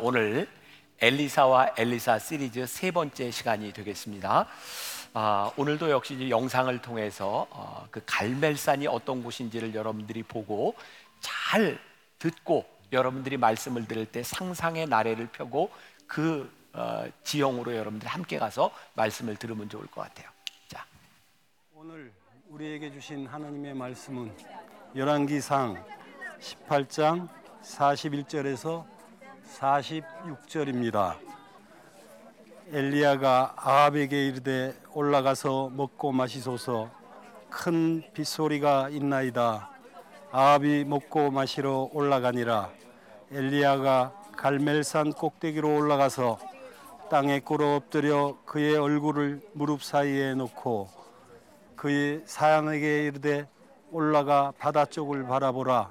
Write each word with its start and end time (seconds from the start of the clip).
오늘 0.00 0.48
엘리사와 1.00 1.74
엘리사 1.76 2.18
시리즈 2.18 2.66
세 2.66 2.90
번째 2.90 3.30
시간이 3.30 3.72
되겠습니다. 3.72 4.46
아, 5.14 5.52
오늘도 5.56 5.90
역시 5.90 6.30
영상을 6.30 6.76
통해서 6.82 7.46
어, 7.50 7.86
그 7.90 8.00
갈멜산이 8.06 8.86
어떤 8.86 9.22
곳인지를 9.22 9.74
여러분들이 9.74 10.22
보고 10.22 10.74
잘 11.20 11.78
듣고 12.18 12.64
여러분들이 12.92 13.36
말씀을 13.36 13.86
들을 13.86 14.06
때 14.06 14.22
상상의 14.22 14.86
나래를 14.86 15.28
펴고 15.28 15.70
그 16.06 16.50
어, 16.72 17.04
지형으로 17.24 17.74
여러분들이 17.74 18.08
함께 18.08 18.38
가서 18.38 18.70
말씀을 18.94 19.36
들으면 19.36 19.68
좋을 19.68 19.86
것 19.86 20.02
같아요. 20.02 20.28
자, 20.68 20.84
오늘 21.74 22.12
우리에게 22.48 22.92
주신 22.92 23.26
하나님의 23.26 23.74
말씀은 23.74 24.32
열왕기상 24.94 25.84
18장 26.40 27.28
41절에서 27.62 28.97
46절입니다. 29.56 31.16
엘리야가 32.70 33.54
아합에게 33.56 34.26
이르되 34.26 34.74
올라가서 34.92 35.70
먹고 35.70 36.12
마시소서 36.12 36.90
큰 37.48 38.02
빗소리가 38.12 38.90
있나이다. 38.90 39.70
아합이 40.30 40.84
먹고 40.84 41.30
마시러 41.30 41.88
올라가니라. 41.92 42.70
엘리야가 43.32 44.12
갈멜산 44.36 45.14
꼭대기로 45.14 45.76
올라가서 45.76 46.38
땅에 47.10 47.40
꿇어 47.40 47.76
엎드려 47.76 48.36
그의 48.44 48.76
얼굴을 48.76 49.40
무릎 49.54 49.82
사이에 49.82 50.34
놓고 50.34 50.90
그의 51.74 52.22
사양에게 52.26 53.06
이르되 53.06 53.48
올라가 53.90 54.52
바다 54.58 54.84
쪽을 54.84 55.24
바라보라. 55.24 55.90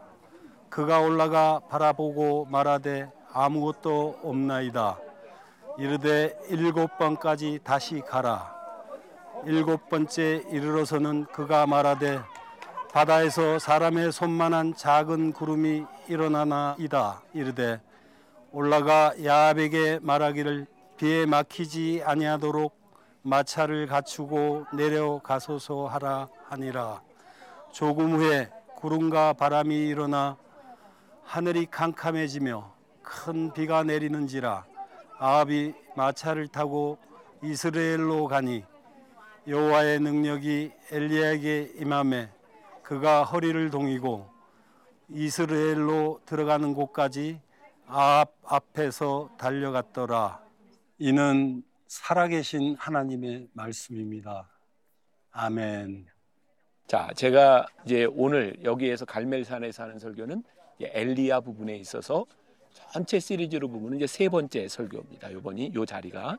그가 0.69 0.99
올라가 0.99 1.59
바라보고 1.69 2.45
말하되 2.51 3.16
아무것도 3.37 4.21
없나이다. 4.23 4.97
이르되 5.77 6.35
일곱 6.49 6.97
번까지 6.97 7.59
다시 7.63 8.01
가라. 8.01 8.55
일곱 9.45 9.89
번째 9.89 10.43
이르러서는 10.49 11.25
그가 11.25 11.67
말하되 11.67 12.19
바다에서 12.91 13.59
사람의 13.59 14.11
손만한 14.11 14.73
작은 14.75 15.33
구름이 15.33 15.85
일어나나이다. 16.07 17.21
이르되 17.33 17.79
올라가 18.51 19.13
야합에게 19.23 19.99
말하기를 20.01 20.65
비에 20.97 21.27
막히지 21.27 22.01
아니하도록 22.03 22.75
마차를 23.21 23.85
갖추고 23.85 24.65
내려가소서 24.73 25.85
하라 25.85 26.27
하니라. 26.49 27.01
조금 27.71 28.15
후에 28.15 28.49
구름과 28.77 29.33
바람이 29.33 29.75
일어나 29.75 30.37
하늘이 31.23 31.67
캄캄해지며 31.69 32.76
큰 33.07 33.53
비가 33.53 33.83
내리는지라 33.83 34.65
아합이 35.17 35.73
마차를 35.95 36.49
타고 36.49 36.97
이스라엘로 37.41 38.27
가니 38.27 38.65
여호와의 39.47 40.01
능력이 40.01 40.73
엘리야에게 40.91 41.73
임함에 41.77 42.29
그가 42.83 43.23
허리를 43.23 43.69
동이고 43.69 44.29
이스라엘로 45.09 46.19
들어가는 46.25 46.73
곳까지 46.73 47.39
아합 47.87 48.33
앞에서 48.43 49.29
달려갔더라. 49.37 50.41
이는 50.99 51.63
살아계신 51.87 52.75
하나님의 52.77 53.47
말씀입니다. 53.53 54.49
아멘. 55.31 56.07
자, 56.87 57.09
제가 57.15 57.65
이제 57.85 58.05
오늘 58.11 58.61
여기에서 58.65 59.05
갈멜산에서 59.05 59.83
하는 59.83 59.99
설교는 59.99 60.43
엘리야 60.81 61.39
부분에 61.39 61.77
있어서 61.77 62.25
전체 62.91 63.19
시리즈로 63.19 63.67
보면 63.67 63.95
이제 63.95 64.07
세 64.07 64.29
번째 64.29 64.67
설교입니다. 64.67 65.31
요번이 65.31 65.71
요 65.75 65.85
자리가 65.85 66.37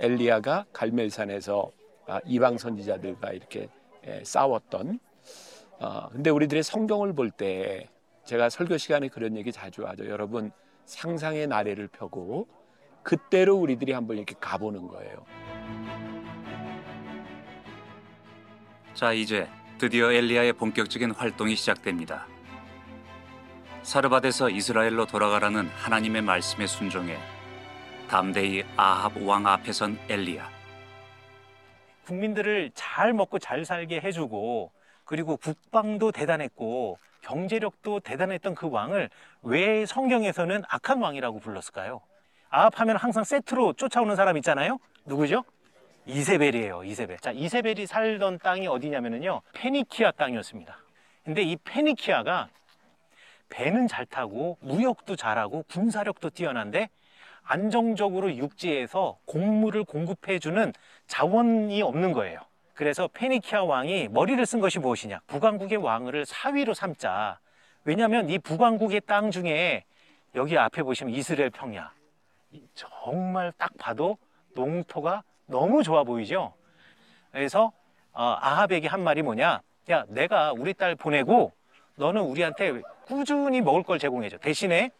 엘리야가 0.00 0.66
갈멜산에서 0.72 1.70
아, 2.06 2.20
이방 2.26 2.58
선지자들과 2.58 3.32
이렇게 3.32 3.68
싸웠던. 4.22 4.98
어, 5.80 6.08
근데 6.10 6.30
우리들의 6.30 6.62
성경을 6.62 7.14
볼 7.14 7.30
때 7.30 7.88
제가 8.24 8.48
설교 8.48 8.78
시간에 8.78 9.08
그런 9.08 9.36
얘기 9.36 9.52
자주 9.52 9.86
하죠. 9.86 10.06
여러분 10.08 10.50
상상의 10.86 11.46
나래를 11.46 11.88
펴고 11.88 12.48
그때로 13.02 13.56
우리들이 13.56 13.92
한번 13.92 14.16
이렇게 14.16 14.34
가보는 14.40 14.88
거예요. 14.88 15.24
자, 18.94 19.12
이제 19.12 19.48
드디어 19.78 20.10
엘리야의 20.12 20.54
본격적인 20.54 21.10
활동이 21.10 21.56
시작됩니다. 21.56 22.26
사르밧에서 23.84 24.48
이스라엘로 24.48 25.04
돌아가라는 25.04 25.68
하나님의 25.68 26.22
말씀에 26.22 26.66
순종해 26.66 27.18
담대히 28.08 28.64
아합 28.76 29.12
왕 29.22 29.46
앞에 29.46 29.72
선 29.72 29.98
엘리야. 30.08 30.48
국민들을 32.06 32.70
잘 32.74 33.12
먹고 33.12 33.38
잘 33.38 33.64
살게 33.64 34.00
해주고 34.00 34.72
그리고 35.04 35.36
국방도 35.36 36.12
대단했고 36.12 36.98
경제력도 37.20 38.00
대단했던 38.00 38.54
그 38.54 38.70
왕을 38.70 39.10
왜 39.42 39.84
성경에서는 39.84 40.62
악한 40.66 41.00
왕이라고 41.02 41.40
불렀을까요? 41.40 42.00
아합하면 42.48 42.96
항상 42.96 43.22
세트로 43.22 43.74
쫓아오는 43.74 44.16
사람 44.16 44.36
있잖아요. 44.38 44.78
누구죠? 45.04 45.44
이세벨이에요. 46.06 46.84
이세벨. 46.84 47.18
자, 47.18 47.32
이세벨이 47.32 47.86
살던 47.86 48.38
땅이 48.38 48.66
어디냐면요. 48.66 49.42
페니키아 49.52 50.12
땅이었습니다. 50.12 50.78
근데 51.24 51.42
이 51.42 51.56
페니키아가 51.56 52.48
배는 53.48 53.88
잘 53.88 54.06
타고 54.06 54.58
무역도 54.60 55.16
잘하고 55.16 55.64
군사력도 55.70 56.30
뛰어난데 56.30 56.88
안정적으로 57.42 58.34
육지에서 58.34 59.18
곡물을 59.26 59.84
공급해주는 59.84 60.72
자원이 61.06 61.82
없는 61.82 62.12
거예요. 62.12 62.40
그래서 62.74 63.08
페니키아 63.08 63.62
왕이 63.64 64.08
머리를 64.08 64.44
쓴 64.46 64.60
것이 64.60 64.78
무엇이냐? 64.78 65.20
북왕국의 65.26 65.78
왕을 65.78 66.26
사위로 66.26 66.74
삼자. 66.74 67.38
왜냐하면 67.84 68.28
이 68.30 68.38
북왕국의 68.38 69.02
땅 69.06 69.30
중에 69.30 69.84
여기 70.34 70.58
앞에 70.58 70.82
보시면 70.82 71.14
이스라엘 71.14 71.50
평야. 71.50 71.92
정말 72.74 73.52
딱 73.58 73.70
봐도 73.78 74.16
농토가 74.54 75.22
너무 75.46 75.82
좋아 75.82 76.02
보이죠? 76.02 76.54
그래서 77.30 77.72
어, 78.12 78.36
아합에게 78.40 78.88
한 78.88 79.02
말이 79.02 79.22
뭐냐? 79.22 79.60
야, 79.90 80.04
내가 80.08 80.52
우리 80.52 80.72
딸 80.72 80.94
보내고 80.94 81.52
너는 81.96 82.22
우리한테 82.22 82.80
꾸준히 83.06 83.60
먹을 83.60 83.82
걸 83.82 83.98
제공해줘. 83.98 84.38
대신에 84.38 84.90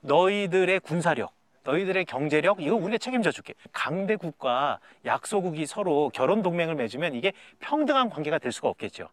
너희들의 0.00 0.80
군사력, 0.80 1.32
너희들의 1.64 2.04
경제력 2.04 2.60
이거 2.60 2.76
우리가 2.76 2.98
책임져 2.98 3.30
줄게. 3.30 3.54
강대국과 3.72 4.80
약소국이 5.04 5.66
서로 5.66 6.10
결혼 6.12 6.42
동맹을 6.42 6.74
맺으면 6.74 7.14
이게 7.14 7.32
평등한 7.60 8.10
관계가 8.10 8.38
될 8.38 8.52
수가 8.52 8.68
없겠죠. 8.68 9.08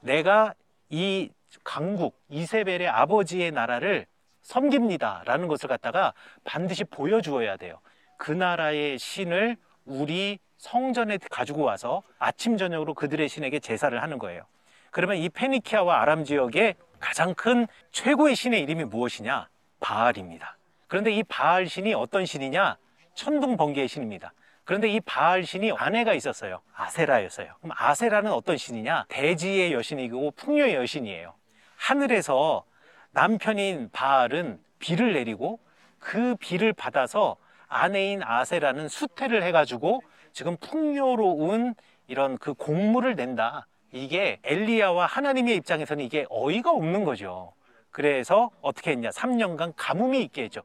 내가 0.00 0.54
이 0.90 1.30
강국 1.62 2.20
이세벨의 2.28 2.88
아버지의 2.88 3.52
나라를 3.52 4.06
섬깁니다 4.42 5.22
라는 5.24 5.48
것을 5.48 5.68
갖다가 5.68 6.12
반드시 6.42 6.84
보여주어야 6.84 7.56
돼요. 7.56 7.78
그 8.18 8.32
나라의 8.32 8.98
신을 8.98 9.56
우리 9.84 10.38
성전에 10.58 11.18
가지고 11.30 11.62
와서 11.62 12.02
아침 12.18 12.56
저녁으로 12.56 12.94
그들의 12.94 13.28
신에게 13.28 13.60
제사를 13.60 14.00
하는 14.02 14.18
거예요. 14.18 14.44
그러면 14.94 15.16
이 15.16 15.28
페니키아와 15.28 16.02
아람 16.02 16.24
지역의 16.24 16.76
가장 17.00 17.34
큰 17.34 17.66
최고의 17.90 18.36
신의 18.36 18.60
이름이 18.62 18.84
무엇이냐? 18.84 19.48
바알입니다. 19.80 20.56
그런데 20.86 21.10
이 21.10 21.24
바알 21.24 21.66
신이 21.66 21.94
어떤 21.94 22.24
신이냐? 22.24 22.76
천둥 23.14 23.56
번개의 23.56 23.88
신입니다. 23.88 24.32
그런데 24.62 24.88
이 24.88 25.00
바알 25.00 25.44
신이 25.44 25.72
아내가 25.72 26.14
있었어요. 26.14 26.60
아세라였어요. 26.76 27.54
그럼 27.60 27.76
아세라는 27.76 28.30
어떤 28.30 28.56
신이냐? 28.56 29.06
대지의 29.08 29.72
여신이고 29.72 30.30
풍요의 30.36 30.76
여신이에요. 30.76 31.34
하늘에서 31.74 32.64
남편인 33.10 33.90
바알은 33.90 34.60
비를 34.78 35.14
내리고 35.14 35.58
그 35.98 36.36
비를 36.38 36.72
받아서 36.72 37.36
아내인 37.66 38.22
아세라는 38.22 38.88
수태를 38.88 39.42
해가지고 39.42 40.04
지금 40.32 40.56
풍요로운 40.58 41.74
이런 42.06 42.38
그 42.38 42.54
곡물을 42.54 43.16
낸다. 43.16 43.66
이게 43.94 44.40
엘리야와 44.42 45.06
하나님의 45.06 45.54
입장에서는 45.54 46.04
이게 46.04 46.26
어이가 46.28 46.72
없는 46.72 47.04
거죠. 47.04 47.54
그래서 47.92 48.50
어떻게 48.60 48.90
했냐? 48.90 49.10
3년간 49.10 49.74
가뭄이 49.76 50.20
있게 50.24 50.42
했죠. 50.42 50.62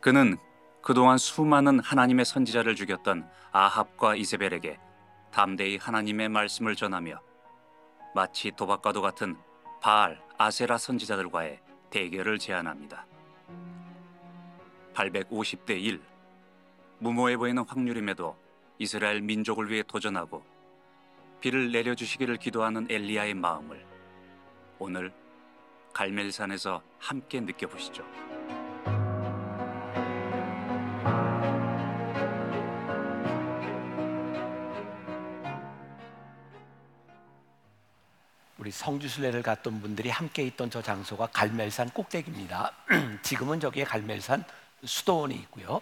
그는 0.00 0.36
그동안 0.82 1.16
수많은 1.16 1.78
하나님의 1.78 2.24
선지자를 2.24 2.74
죽였던 2.74 3.24
아합과 3.52 4.16
이세벨에게 4.16 4.80
담대히 5.30 5.76
하나님의 5.76 6.28
말씀을 6.28 6.74
전하며 6.74 7.20
마치 8.16 8.50
도박과도 8.50 9.00
같은 9.00 9.36
바알, 9.80 10.20
아세라 10.38 10.76
선지자들과의 10.76 11.60
대결을 11.90 12.40
제안합니다. 12.40 13.06
850대 14.94 15.80
1 15.80 16.00
무모해 16.98 17.36
보이는 17.36 17.62
확률임에도 17.62 18.36
이스라엘 18.78 19.20
민족을 19.20 19.70
위해 19.70 19.84
도전하고 19.84 20.49
비를 21.40 21.72
내려주시기를 21.72 22.36
기도하는 22.36 22.86
엘리야의 22.90 23.34
마음을 23.34 23.84
오늘 24.78 25.12
갈멜산에서 25.94 26.82
함께 26.98 27.40
느껴보시죠. 27.40 28.04
우리 38.58 38.70
성주순례를 38.70 39.42
갔던 39.42 39.80
분들이 39.80 40.10
함께 40.10 40.42
있던 40.42 40.70
저 40.70 40.82
장소가 40.82 41.28
갈멜산 41.28 41.90
꼭대기입니다. 41.90 42.72
지금은 43.22 43.58
저기에 43.58 43.84
갈멜산 43.84 44.44
수도원이 44.84 45.34
있고요. 45.36 45.80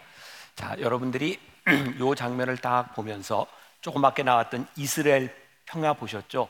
자, 0.54 0.76
여러분들이 0.78 1.40
이 1.66 2.14
장면을 2.16 2.56
딱 2.58 2.94
보면서 2.94 3.46
조그맣게 3.80 4.22
나왔던 4.22 4.68
이스라엘 4.76 5.47
평야 5.68 5.92
보셨죠? 5.92 6.48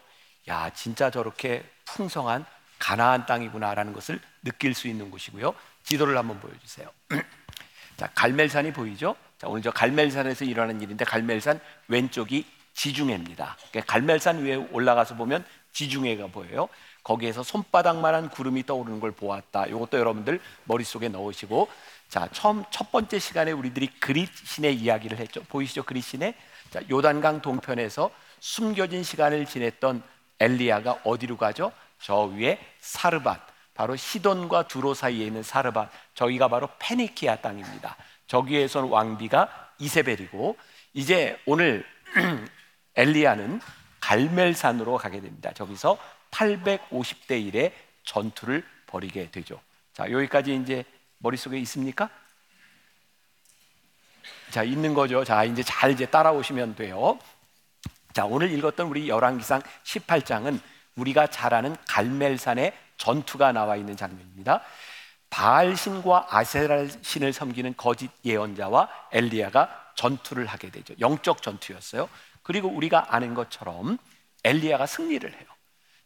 야, 0.49 0.71
진짜 0.71 1.11
저렇게 1.11 1.65
풍성한 1.85 2.45
가나안 2.79 3.27
땅이구나라는 3.27 3.93
것을 3.93 4.21
느낄 4.45 4.75
수 4.75 4.87
있는 4.89 5.11
곳이고요. 5.11 5.55
지도를 5.83 6.17
한번 6.17 6.41
보여주세요. 6.41 6.89
자, 7.97 8.09
갈멜산이 8.15 8.73
보이죠? 8.73 9.17
자, 9.39 9.49
오늘 9.49 9.63
저 9.63 9.71
갈멜산에서 9.73 10.45
일어나는 10.45 10.81
일인데 10.81 11.05
갈멜산 11.05 11.61
왼쪽이 11.89 12.47
지중해입니다. 12.75 13.57
그러니까 13.71 13.93
갈멜산 13.93 14.45
위에 14.45 14.55
올라가서 14.55 15.17
보면 15.17 15.45
지중해가 15.73 16.29
보여요. 16.29 16.69
거기에서 17.03 17.43
손바닥만한 17.43 18.31
구름이 18.31 18.67
떠오르는 18.67 19.01
걸 19.01 19.11
보았다. 19.11 19.67
이것도 19.67 19.99
여러분들 19.99 20.41
머릿속에 20.65 21.09
넣으시고 21.09 21.69
자, 22.09 22.29
처음 22.33 22.65
첫 22.71 22.93
번째 22.93 23.19
시간에 23.19 23.51
우리들이 23.51 23.89
그리신의 23.99 24.77
이야기를 24.77 25.19
했죠. 25.19 25.43
보이시죠? 25.45 25.83
그리신의 25.83 26.35
자, 26.71 26.81
요단강 26.89 27.41
동편에서 27.41 28.11
숨겨진 28.41 29.03
시간을 29.03 29.47
지냈던 29.47 30.03
엘리야가 30.41 31.01
어디로 31.05 31.37
가죠? 31.37 31.73
저 32.01 32.23
위에 32.23 32.59
사르밧, 32.81 33.47
바로 33.75 33.97
시돈과 33.97 34.69
두로 34.69 34.95
사이에 34.95 35.27
있는 35.27 35.43
사르밧, 35.43 35.91
저기가 36.15 36.49
바로 36.49 36.69
페니키아 36.79 37.37
땅입니다. 37.37 37.97
저기에선 38.27 38.89
왕비가 38.89 39.73
이세벨이고 39.79 40.57
이제 40.95 41.39
오늘 41.47 41.85
엘리야는 42.97 43.61
갈멜산으로 44.01 44.97
가게 44.97 45.21
됩니다. 45.21 45.53
저기서 45.55 45.99
850대 46.31 47.53
1의 47.53 47.73
전투를 48.05 48.65
벌이게 48.87 49.31
되죠. 49.31 49.61
자, 49.93 50.11
여기까지 50.11 50.55
이제 50.57 50.85
머릿속에 51.19 51.59
있습니까? 51.61 52.11
자, 54.51 54.63
있는 54.63 54.95
거죠. 54.95 55.25
자, 55.25 55.45
이제 55.45 55.63
잘 55.63 55.91
이제 55.91 56.07
따라오시면 56.07 56.77
돼요. 56.77 57.19
자, 58.13 58.25
오늘 58.25 58.51
읽었던 58.53 58.87
우리 58.89 59.09
열왕기상 59.09 59.63
18장은 59.85 60.61
우리가 60.97 61.29
잘 61.29 61.55
아는 61.55 61.77
갈멜산의 61.89 62.73
전투가 62.97 63.53
나와 63.53 63.77
있는 63.77 63.97
장면입니다. 63.97 64.61
바알 65.31 65.77
신과 65.77 66.27
아세랄 66.31 66.91
신을 67.03 67.33
섬기는 67.33 67.75
거짓 67.77 68.11
예언자와 68.25 68.89
엘리야가 69.13 69.93
전투를 69.95 70.47
하게 70.47 70.71
되죠. 70.71 70.95
영적 71.01 71.43
전투였어요. 71.43 72.09
그리고 72.43 72.69
우리가 72.69 73.15
아는 73.15 73.35
것처럼 73.35 73.99
엘리야가 74.45 74.87
승리를 74.87 75.31
해요. 75.31 75.47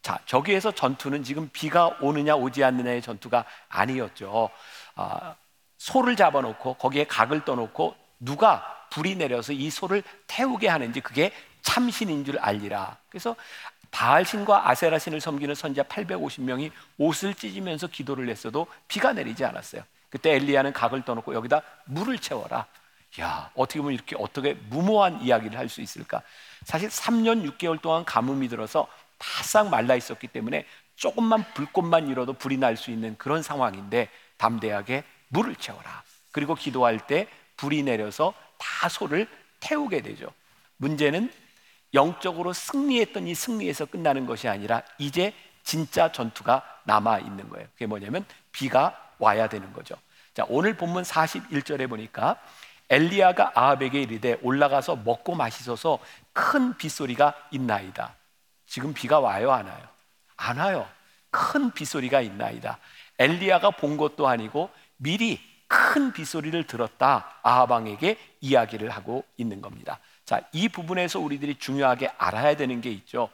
자, 0.01 0.19
저기에서 0.25 0.71
전투는 0.71 1.23
지금 1.23 1.49
비가 1.53 1.87
오느냐 2.01 2.35
오지 2.35 2.63
않느냐의 2.63 3.01
전투가 3.01 3.45
아니었죠. 3.69 4.49
아, 4.95 5.35
소를 5.77 6.15
잡아놓고 6.15 6.73
거기에 6.75 7.05
각을 7.05 7.45
떠놓고 7.45 7.95
누가 8.19 8.87
불이 8.89 9.15
내려서 9.15 9.53
이 9.53 9.69
소를 9.69 10.03
태우게 10.27 10.67
하는지 10.67 10.99
그게 10.99 11.31
참신인 11.63 12.23
줄 12.23 12.37
알리라. 12.37 12.97
그래서 13.09 13.35
바알신과 13.89 14.69
아세라신을 14.69 15.21
섬기는 15.21 15.55
선자 15.55 15.83
850명이 15.83 16.71
옷을 16.97 17.33
찢으면서 17.33 17.87
기도를 17.87 18.29
했어도 18.29 18.67
비가 18.87 19.13
내리지 19.13 19.43
않았어요. 19.45 19.83
그때 20.09 20.35
엘리야는 20.35 20.73
각을 20.73 21.03
떠놓고 21.03 21.33
여기다 21.33 21.61
물을 21.85 22.17
채워라. 22.19 22.67
야, 23.19 23.49
어떻게 23.55 23.79
보면 23.79 23.93
이렇게 23.93 24.15
어떻게 24.19 24.53
무모한 24.69 25.21
이야기를 25.21 25.57
할 25.57 25.69
수 25.69 25.81
있을까? 25.81 26.21
사실 26.63 26.89
3년 26.89 27.47
6개월 27.57 27.81
동안 27.81 28.03
가뭄이 28.05 28.47
들어서 28.49 28.87
바싹 29.19 29.69
말라 29.69 29.95
있었기 29.95 30.27
때문에 30.27 30.65
조금만 30.95 31.45
불꽃만 31.53 32.07
일어도 32.09 32.33
불이 32.33 32.57
날 32.57 32.75
수 32.77 32.91
있는 32.91 33.15
그런 33.17 33.41
상황인데 33.43 34.09
담대하게 34.37 35.03
물을 35.29 35.55
채워라. 35.55 36.03
그리고 36.31 36.55
기도할 36.55 37.05
때 37.05 37.27
불이 37.57 37.83
내려서 37.83 38.33
다 38.57 38.89
소를 38.89 39.27
태우게 39.59 40.01
되죠. 40.01 40.27
문제는 40.77 41.31
영적으로 41.93 42.53
승리했던 42.53 43.27
이 43.27 43.35
승리에서 43.35 43.85
끝나는 43.85 44.25
것이 44.25 44.47
아니라 44.47 44.81
이제 44.97 45.33
진짜 45.63 46.11
전투가 46.11 46.63
남아 46.85 47.19
있는 47.19 47.49
거예요. 47.49 47.67
그게 47.73 47.85
뭐냐면 47.85 48.25
비가 48.51 49.11
와야 49.19 49.47
되는 49.47 49.71
거죠. 49.73 49.95
자, 50.33 50.45
오늘 50.49 50.75
본문 50.75 51.03
41절에 51.03 51.87
보니까 51.87 52.37
엘리야가 52.89 53.53
아합에게 53.55 54.01
이르되 54.01 54.37
올라가서 54.41 54.97
먹고 54.97 55.35
마시소서 55.35 55.99
큰 56.33 56.75
빗소리가 56.77 57.33
있나이다. 57.51 58.15
지금 58.65 58.93
비가 58.93 59.19
와요, 59.19 59.51
안 59.51 59.67
와요? 59.67 59.87
안 60.35 60.57
와요. 60.57 60.87
큰 61.29 61.71
빗소리가 61.71 62.21
있나이다. 62.21 62.77
엘리야가 63.19 63.71
본 63.71 63.97
것도 63.97 64.27
아니고 64.27 64.69
미리 64.97 65.39
큰 65.67 66.11
빗소리를 66.11 66.67
들었다. 66.67 67.39
아하방에게 67.41 68.17
이야기를 68.41 68.89
하고 68.89 69.23
있는 69.37 69.61
겁니다. 69.61 69.99
자, 70.33 70.41
이 70.51 70.67
부분에서 70.67 71.19
우리들이 71.19 71.59
중요하게 71.59 72.09
알아야 72.17 72.55
되는 72.55 72.81
게 72.81 72.89
있죠. 72.89 73.29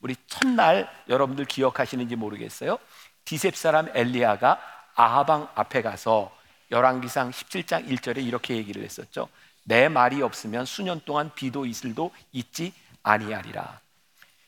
우리 0.00 0.14
첫날 0.28 0.88
여러분들 1.08 1.46
기억하시는지 1.46 2.14
모르겠어요. 2.14 2.78
디셉 3.24 3.56
사람 3.56 3.88
엘리야가 3.92 4.60
아하방 4.94 5.48
앞에 5.56 5.82
가서 5.82 6.32
열왕기상 6.70 7.32
17장 7.32 7.88
1절에 7.88 8.24
이렇게 8.24 8.54
얘기를 8.54 8.84
했었죠. 8.84 9.28
내 9.64 9.88
말이 9.88 10.22
없으면 10.22 10.64
수년 10.64 11.00
동안 11.04 11.32
비도 11.34 11.66
이슬도 11.66 12.12
있지 12.30 12.72
아니하리라. 13.02 13.80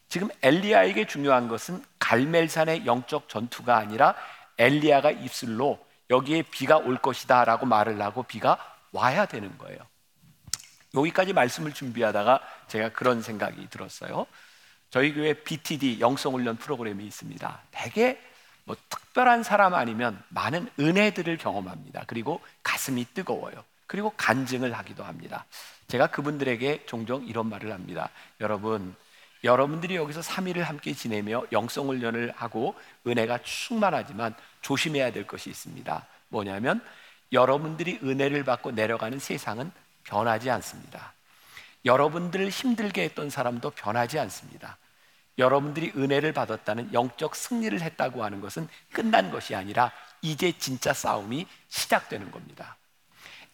지금 0.08 0.28
엘리야에게 0.42 1.08
중요한 1.08 1.48
것은 1.48 1.82
갈멜산의 1.98 2.86
영적 2.86 3.28
전투가 3.28 3.78
아니라 3.78 4.14
엘리야가 4.58 5.10
입술로 5.10 5.84
여기에 6.10 6.42
비가 6.52 6.76
올 6.76 6.98
것이다라고 6.98 7.66
말을 7.66 8.00
하고 8.00 8.22
비가 8.22 8.76
와야 8.92 9.26
되는 9.26 9.58
거예요. 9.58 9.80
여기까지 10.96 11.32
말씀을 11.32 11.72
준비하다가 11.72 12.40
제가 12.68 12.88
그런 12.90 13.22
생각이 13.22 13.68
들었어요. 13.70 14.26
저희 14.90 15.12
교회 15.12 15.34
BTD 15.34 16.00
영성훈련 16.00 16.56
프로그램이 16.56 17.04
있습니다. 17.04 17.60
대개 17.70 18.18
뭐 18.64 18.76
특별한 18.88 19.42
사람 19.42 19.74
아니면 19.74 20.20
많은 20.28 20.68
은혜들을 20.80 21.36
경험합니다. 21.38 22.04
그리고 22.06 22.40
가슴이 22.62 23.06
뜨거워요. 23.14 23.64
그리고 23.86 24.12
간증을 24.16 24.72
하기도 24.72 25.04
합니다. 25.04 25.46
제가 25.86 26.08
그분들에게 26.08 26.86
종종 26.86 27.24
이런 27.26 27.48
말을 27.48 27.72
합니다. 27.72 28.10
여러분, 28.40 28.96
여러분들이 29.44 29.94
여기서 29.94 30.20
3일을 30.20 30.62
함께 30.62 30.92
지내며 30.92 31.44
영성훈련을 31.52 32.32
하고 32.34 32.74
은혜가 33.06 33.38
충만하지만 33.44 34.34
조심해야 34.62 35.12
될 35.12 35.26
것이 35.26 35.50
있습니다. 35.50 36.06
뭐냐면 36.28 36.82
여러분들이 37.32 38.00
은혜를 38.02 38.44
받고 38.44 38.72
내려가는 38.72 39.20
세상은 39.20 39.70
변하지 40.06 40.50
않습니다. 40.50 41.12
여러분들을 41.84 42.48
힘들게 42.48 43.02
했던 43.02 43.30
사람도 43.30 43.70
변하지 43.70 44.18
않습니다. 44.18 44.78
여러분들이 45.38 45.92
은혜를 45.94 46.32
받았다는 46.32 46.92
영적 46.92 47.36
승리를 47.36 47.80
했다고 47.80 48.24
하는 48.24 48.40
것은 48.40 48.68
끝난 48.92 49.30
것이 49.30 49.54
아니라 49.54 49.92
이제 50.22 50.52
진짜 50.58 50.92
싸움이 50.92 51.46
시작되는 51.68 52.30
겁니다. 52.30 52.76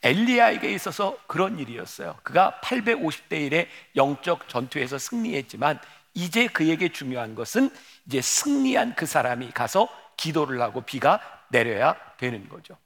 엘리야에게 0.02 0.72
있어서 0.72 1.16
그런 1.26 1.58
일이었어요. 1.58 2.18
그가 2.22 2.60
850대 2.62 3.50
1의 3.50 3.68
영적 3.94 4.48
전투에서 4.48 4.98
승리했지만 4.98 5.78
이제 6.14 6.46
그에게 6.46 6.90
중요한 6.90 7.34
것은 7.34 7.70
이제 8.06 8.20
승리한 8.20 8.94
그 8.94 9.06
사람이 9.06 9.50
가서 9.52 9.88
기도를 10.16 10.60
하고 10.60 10.82
비가 10.82 11.20
내려야 11.50 11.96
되는 12.16 12.48
거죠. 12.48 12.76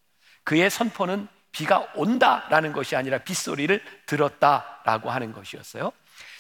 그의 0.45 0.71
선포는 0.71 1.29
비가 1.57 1.89
온다라는 1.95 2.75
것이 2.75 2.97
아니라 2.97 3.17
빗소리를 3.17 3.83
들었다라고 4.05 5.11
하는 5.11 5.33
것이었어요. 5.33 5.91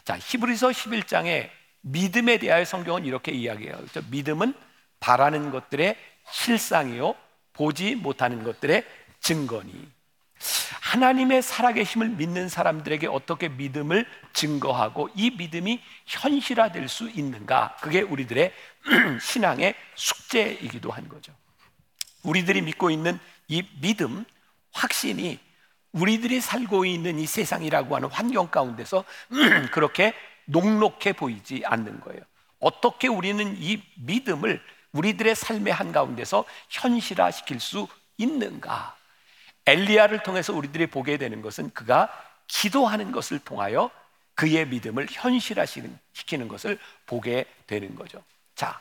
자, 0.04 0.18
히브리서 0.18 0.68
11장에 0.68 1.49
믿음에 1.80 2.37
대하여 2.37 2.66
성경은 2.66 3.06
이렇게 3.06 3.32
이야기해요. 3.32 3.76
그렇죠? 3.78 4.02
믿음은 4.11 4.52
바라는 5.00 5.52
것들의 5.52 5.96
실상이요 6.30 7.14
보지 7.54 7.94
못하는 7.94 8.44
것들의 8.44 8.85
증거니. 9.20 9.88
하나님의 10.82 11.40
살아계심을 11.40 12.11
믿는 12.11 12.50
사람들에게 12.50 13.06
어떻게 13.06 13.49
믿음을 13.49 14.06
증거하고 14.35 15.08
이 15.14 15.30
믿음이 15.30 15.82
현실화될 16.04 16.88
수 16.88 17.08
있는가? 17.08 17.76
그게 17.80 18.02
우리들의 18.02 18.52
신앙의 19.23 19.75
숙제이기도 19.94 20.90
한 20.90 21.08
거죠. 21.08 21.32
우리들이 22.23 22.61
믿고 22.61 22.90
있는 22.90 23.18
이 23.49 23.62
믿음, 23.80 24.26
확신이 24.76 25.38
우리들이 25.92 26.40
살고 26.40 26.85
있는 26.85 27.18
이 27.18 27.26
세상이라고 27.26 27.97
하는 27.97 28.11
환경 28.11 28.49
가운데서 28.49 29.04
그렇게 29.73 30.14
녹록해 30.45 31.14
보이지 31.14 31.62
않는 31.64 32.00
거예요. 32.00 32.21
어떻게 32.61 33.09
우리는 33.09 33.56
이 33.59 33.83
믿음을 33.97 34.62
우리들의 34.92 35.35
삶의 35.35 35.73
한 35.73 35.92
가운데서 35.92 36.45
현실화 36.68 37.30
시킬 37.30 37.61
수 37.61 37.88
있는가? 38.18 38.95
엘리야를 39.66 40.23
통해서 40.23 40.52
우리들이 40.52 40.87
보게 40.87 41.16
되는 41.16 41.42
것은 41.42 41.71
그가 41.71 42.09
기도하는 42.47 43.11
것을 43.12 43.38
통하여 43.38 43.90
그의 44.35 44.68
믿음을 44.68 45.06
현실화 45.11 45.64
시키는 46.12 46.49
것을 46.49 46.78
보게 47.06 47.47
되는 47.66 47.95
거죠. 47.95 48.23
자, 48.54 48.80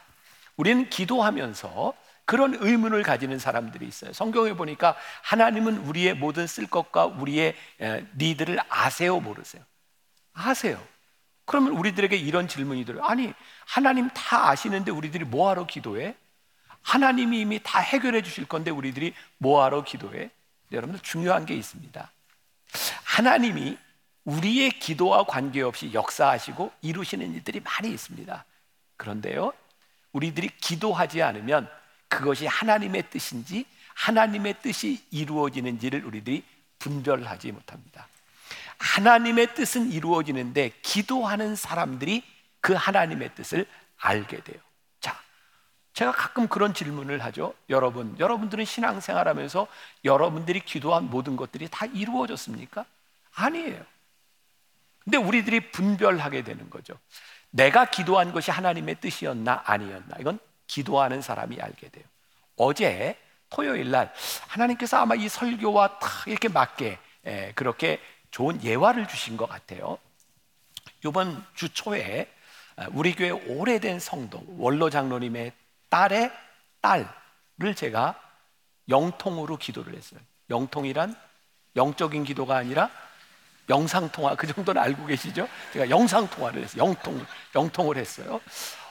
우리는 0.58 0.90
기도하면서 0.90 1.94
그런 2.26 2.56
의문을 2.60 3.04
가지는 3.04 3.40
사람들이 3.40 3.88
있어요. 3.88 4.12
성경에 4.12 4.54
보니까 4.54 4.96
하나님은 5.22 5.78
우리의 5.86 6.16
모든 6.16 6.48
쓸 6.48 6.66
것과 6.68 7.06
우리의 7.06 7.56
에, 7.82 8.06
니들을 8.18 8.60
아세요, 8.68 9.20
모르세요? 9.20 9.64
아세요. 10.34 10.82
그러면 11.46 11.74
우리들에게 11.74 12.16
이런 12.18 12.48
질문이 12.48 12.86
들어요. 12.86 13.04
아니, 13.04 13.32
하나님 13.66 14.10
다 14.10 14.50
아시는데 14.50 14.92
우리들이 14.92 15.26
뭐하러 15.26 15.68
기도해? 15.68 16.16
하나님이 16.82 17.42
이미 17.42 17.60
다 17.64 17.80
해결해 17.80 18.22
주실 18.22 18.48
건데 18.48 18.72
우리들이 18.72 19.14
뭐하러 19.38 19.84
기도해? 19.84 20.32
여러분들 20.72 21.02
중요한 21.02 21.46
게 21.46 21.56
있습니다. 21.56 22.12
하나님이 23.04 23.78
우리의 24.24 24.72
기도와 24.72 25.24
관계없이 25.26 25.94
역사하시고 25.94 26.72
이루시는 26.82 27.34
일들이 27.34 27.60
많이 27.60 27.92
있습니다. 27.92 28.46
그런데요, 28.98 29.54
우리들이 30.12 30.50
기도하지 30.58 31.22
않으면 31.22 31.70
그것이 32.08 32.46
하나님의 32.46 33.10
뜻인지 33.10 33.66
하나님의 33.96 34.56
뜻이 34.62 35.04
이루어지는지를 35.12 36.06
우리들이 36.06 36.44
분별하지 36.80 37.52
못합니다. 37.52 38.08
하나님의 38.78 39.56
뜻은 39.56 39.92
이루어지는데 39.92 40.72
기도하는 40.82 41.56
사람들이 41.56 42.24
그 42.60 42.74
하나님의 42.74 43.34
뜻을 43.36 43.66
알게 43.98 44.44
돼요. 44.44 44.60
자, 45.00 45.18
제가 45.94 46.12
가끔 46.12 46.48
그런 46.48 46.74
질문을 46.74 47.24
하죠. 47.26 47.54
여러분, 47.70 48.16
여러분들은 48.20 48.66
신앙생활 48.66 49.28
하면서 49.28 49.68
여러분들이 50.04 50.60
기도한 50.60 51.10
모든 51.10 51.36
것들이 51.36 51.70
다 51.70 51.86
이루어졌습니까? 51.86 52.86
아니에요. 53.34 53.84
근데 55.04 55.18
우리들이 55.18 55.72
분별하게 55.72 56.44
되는 56.44 56.70
거죠. 56.70 56.98
내가 57.52 57.86
기도한 57.86 58.34
것이 58.34 58.52
하나님의 58.52 58.96
뜻이었나 59.00 59.62
아니었나 59.66 60.18
이건 60.20 60.40
기도하는 60.68 61.22
사람이 61.22 61.60
알게 61.60 61.90
돼요. 61.90 62.06
어제 62.58 63.18
토요일 63.50 63.92
날 63.92 64.14
하나님께서 64.48 64.98
아마 64.98 65.16
이 65.16 65.30
설교와 65.30 66.00
딱 66.00 66.28
이렇게 66.28 66.48
맞게 66.48 67.00
에, 67.26 67.52
그렇게 67.54 68.00
좋은 68.32 68.64
예화를 68.64 69.08
주신 69.08 69.38
것 69.38 69.48
같아요. 69.48 69.98
이번 71.06 71.46
주 71.54 71.70
초에 71.70 72.32
우리 72.92 73.16
교회 73.16 73.30
오래된 73.30 74.00
성도 74.00 74.44
원로 74.58 74.90
장로님의 74.90 75.54
딸의 75.90 76.32
딸을 76.82 77.76
제가 77.76 78.20
영통으로 78.90 79.58
기도를 79.58 79.96
했어요. 79.96 80.20
영통이란 80.50 81.16
영적인 81.76 82.24
기도가 82.24 82.58
아니라 82.58 82.90
영상 83.70 84.10
통화 84.10 84.36
그 84.36 84.46
정도는 84.48 84.82
알고 84.82 85.06
계시죠? 85.06 85.48
제가 85.74 85.90
영상 85.90 86.28
통화를 86.30 86.64
했어요. 86.64 86.84
영통 86.84 87.26
영통을 87.56 87.98
했어요. 87.98 88.42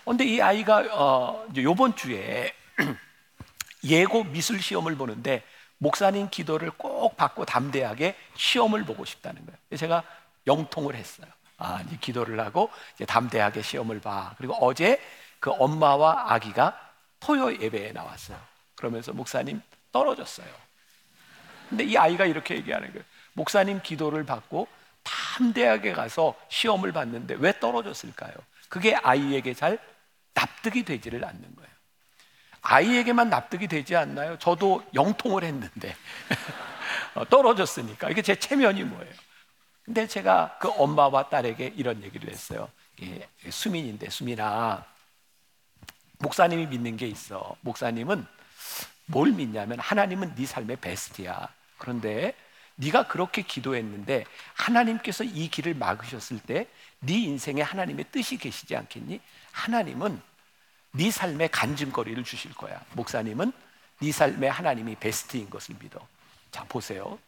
근데 0.05 0.25
이 0.25 0.41
아이가 0.41 0.85
어, 0.93 1.47
이번 1.57 1.97
주에 1.97 2.55
예고 3.85 4.25
미술 4.25 4.61
시험을 4.61 4.97
보는데 4.97 5.43
목사님 5.79 6.31
기도를 6.31 6.71
꼭 6.71 7.17
받고 7.17 7.45
담대하게 7.45 8.17
시험을 8.37 8.85
보고 8.85 9.05
싶다는 9.05 9.45
거예요. 9.45 9.59
제가 9.77 10.03
영통을 10.47 10.95
했어요. 10.95 11.27
아, 11.59 11.83
이제 11.87 11.97
기도를 12.01 12.41
하고 12.41 12.71
이제 12.95 13.05
담대하게 13.05 13.63
시험을 13.63 14.01
봐. 14.01 14.35
그리고 14.39 14.55
어제 14.61 15.01
그 15.41 15.51
엄마와 15.51 16.33
아기가 16.33 16.79
토요 17.21 17.53
예배에 17.55 17.93
나왔어요. 17.93 18.39
그러면서 18.77 19.13
목사님 19.13 19.61
떨어졌어요. 19.93 20.47
근데 21.69 21.85
이 21.85 21.97
아이가 21.97 22.27
이렇게 22.27 22.57
얘기하는 22.57 22.89
거예요. 22.93 23.05
목사님 23.33 23.81
기도를 23.83 24.25
받고 24.25 24.69
담대하게 25.03 25.93
가서 25.93 26.35
시험을 26.49 26.93
봤는데 26.93 27.37
왜 27.39 27.59
떨어졌을까요? 27.59 28.33
그게 28.69 28.95
아이에게 28.95 29.55
잘 29.55 29.79
납득이 30.35 30.85
되지를 30.85 31.25
않는 31.25 31.55
거예요. 31.57 31.71
아이에게만 32.63 33.29
납득이 33.29 33.69
되지 33.69 33.95
않나요? 33.95 34.39
저도 34.39 34.85
영통을 34.95 35.45
했는데 35.45 35.95
어, 37.15 37.25
떨어졌으니까 37.29 38.11
이게 38.11 38.23
제 38.23 38.35
체면이 38.35 38.85
뭐예요? 38.85 39.13
근데 39.85 40.07
제가 40.07 40.59
그 40.61 40.71
엄마와 40.71 41.29
딸에게 41.29 41.75
이런 41.77 42.03
얘기를 42.03 42.31
했어요. 42.31 42.71
예, 43.03 43.29
수민인데 43.51 44.09
수민아 44.09 44.85
목사님이 46.19 46.67
믿는 46.67 46.97
게 46.97 47.07
있어. 47.07 47.55
목사님은 47.61 48.27
뭘 49.07 49.33
믿냐면 49.33 49.79
하나님은 49.79 50.35
네 50.35 50.47
삶의 50.47 50.77
베스트야. 50.77 51.49
그런데 51.77 52.35
네가 52.77 53.09
그렇게 53.09 53.43
기도했는데 53.43 54.25
하나님께서 54.55 55.23
이 55.23 55.49
길을 55.49 55.75
막으셨을 55.75 56.41
때 56.41 56.67
네 57.07 57.19
인생에 57.25 57.63
하나님의 57.63 58.07
뜻이 58.11 58.37
계시지 58.37 58.77
않겠니? 58.77 59.21
하나님은 59.55 60.21
네 60.93 61.11
삶에 61.11 61.49
간증거리를 61.49 62.23
주실 62.25 62.53
거야. 62.55 62.81
목사님은 62.93 63.53
네 64.01 64.13
삶에 64.13 64.49
하나님이 64.49 64.97
베스트인 64.97 65.49
것을 65.49 65.77
믿어. 65.81 66.07
자, 66.51 66.65
보세요. 66.65 67.19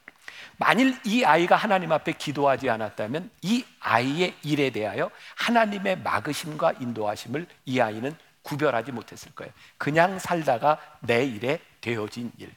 만일 0.59 0.99
이 1.05 1.25
아이가 1.25 1.57
하나님 1.57 1.93
앞에 1.93 2.13
기도하지 2.13 2.69
않았다면 2.69 3.31
이 3.43 3.65
아이의 3.81 4.35
일에 4.43 4.71
대하여 4.71 5.11
하나님의 5.37 6.01
막으심과 6.01 6.75
인도하심을 6.81 7.47
이 7.65 7.81
아이는 7.81 8.17
구별하지 8.43 8.93
못했을 8.93 9.33
거예요. 9.35 9.53
그냥 9.79 10.19
살다가 10.19 10.79
내 11.01 11.25
일에 11.25 11.61
되어진 11.81 12.33
일. 12.39 12.53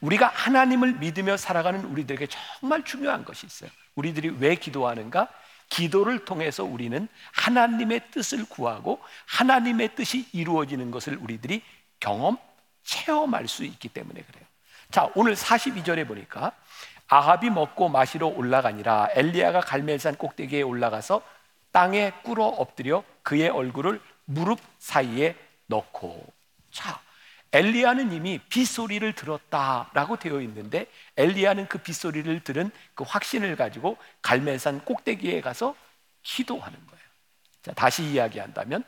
우리가 0.00 0.28
하나님을 0.28 0.94
믿으며 0.94 1.36
살아가는 1.36 1.82
우리들에게 1.84 2.26
정말 2.26 2.84
중요한 2.84 3.24
것이 3.24 3.46
있어요. 3.46 3.70
우리들이 3.94 4.36
왜 4.38 4.54
기도하는가? 4.54 5.28
기도를 5.68 6.24
통해서 6.24 6.64
우리는 6.64 7.08
하나님의 7.32 8.10
뜻을 8.10 8.46
구하고 8.48 9.00
하나님의 9.26 9.94
뜻이 9.94 10.28
이루어지는 10.32 10.90
것을 10.90 11.16
우리들이 11.16 11.62
경험, 12.00 12.38
체험할 12.84 13.48
수 13.48 13.64
있기 13.64 13.88
때문에 13.88 14.22
그래요. 14.22 14.44
자, 14.90 15.10
오늘 15.14 15.34
42절에 15.34 16.06
보니까 16.06 16.52
아합이 17.08 17.50
먹고 17.50 17.88
마시러 17.88 18.26
올라가니라 18.28 19.08
엘리야가 19.12 19.60
갈멜산 19.60 20.16
꼭대기에 20.16 20.62
올라가서 20.62 21.22
땅에 21.72 22.12
꿇어 22.22 22.44
엎드려 22.44 23.04
그의 23.22 23.48
얼굴을 23.48 24.00
무릎 24.24 24.60
사이에 24.78 25.36
넣고 25.66 26.24
자, 26.70 27.00
엘리야는 27.56 28.12
이미 28.12 28.38
빗소리를 28.50 29.10
들었다라고 29.14 30.16
되어 30.18 30.42
있는데 30.42 30.86
엘리야는 31.16 31.68
그 31.68 31.78
빗소리를 31.78 32.40
들은 32.40 32.70
그 32.94 33.02
확신을 33.06 33.56
가지고 33.56 33.96
갈멜산 34.20 34.84
꼭대기에 34.84 35.40
가서 35.40 35.74
기도하는 36.22 36.78
거예요. 36.86 37.02
자, 37.62 37.72
다시 37.72 38.02
이야기한다면 38.04 38.84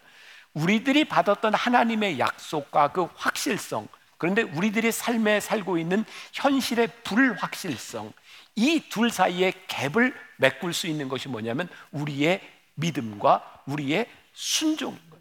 우리들이 0.52 1.06
받았던 1.06 1.54
하나님의 1.54 2.18
약속과 2.18 2.92
그 2.92 3.08
확실성 3.14 3.88
그런데 4.18 4.42
우리들의 4.42 4.92
삶에 4.92 5.40
살고 5.40 5.78
있는 5.78 6.04
현실의 6.34 6.88
불확실성 7.04 8.12
이 8.56 8.82
둘 8.90 9.10
사이의 9.10 9.52
갭을 9.68 10.12
메꿀 10.36 10.74
수 10.74 10.88
있는 10.88 11.08
것이 11.08 11.28
뭐냐면 11.28 11.68
우리의 11.92 12.40
믿음과 12.74 13.62
우리의 13.66 14.10
순종인 14.34 14.98
거죠. 15.10 15.17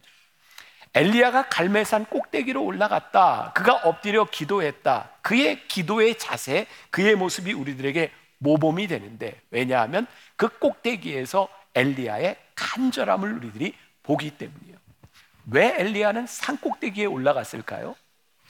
엘리야가 0.94 1.50
갈멜산 1.50 2.06
꼭대기로 2.06 2.64
올라갔다. 2.64 3.52
그가 3.54 3.74
엎드려 3.74 4.26
기도했다. 4.26 5.10
그의 5.22 5.68
기도의 5.68 6.18
자세, 6.18 6.68
그의 6.90 7.16
모습이 7.16 7.54
우리들에게 7.54 8.12
모범이 8.40 8.88
되는데 8.88 9.40
왜냐하면 9.50 10.08
그 10.36 10.48
꼭대기에서 10.60 11.50
엘리야의 11.76 12.38
간절함을 12.56 13.34
우리들이 13.34 13.76
보기 14.04 14.32
때문이에요. 14.38 14.78
왜 15.52 15.76
엘리야는 15.80 16.28
산 16.28 16.58
꼭대기에 16.58 17.06
올라갔을까요? 17.06 17.96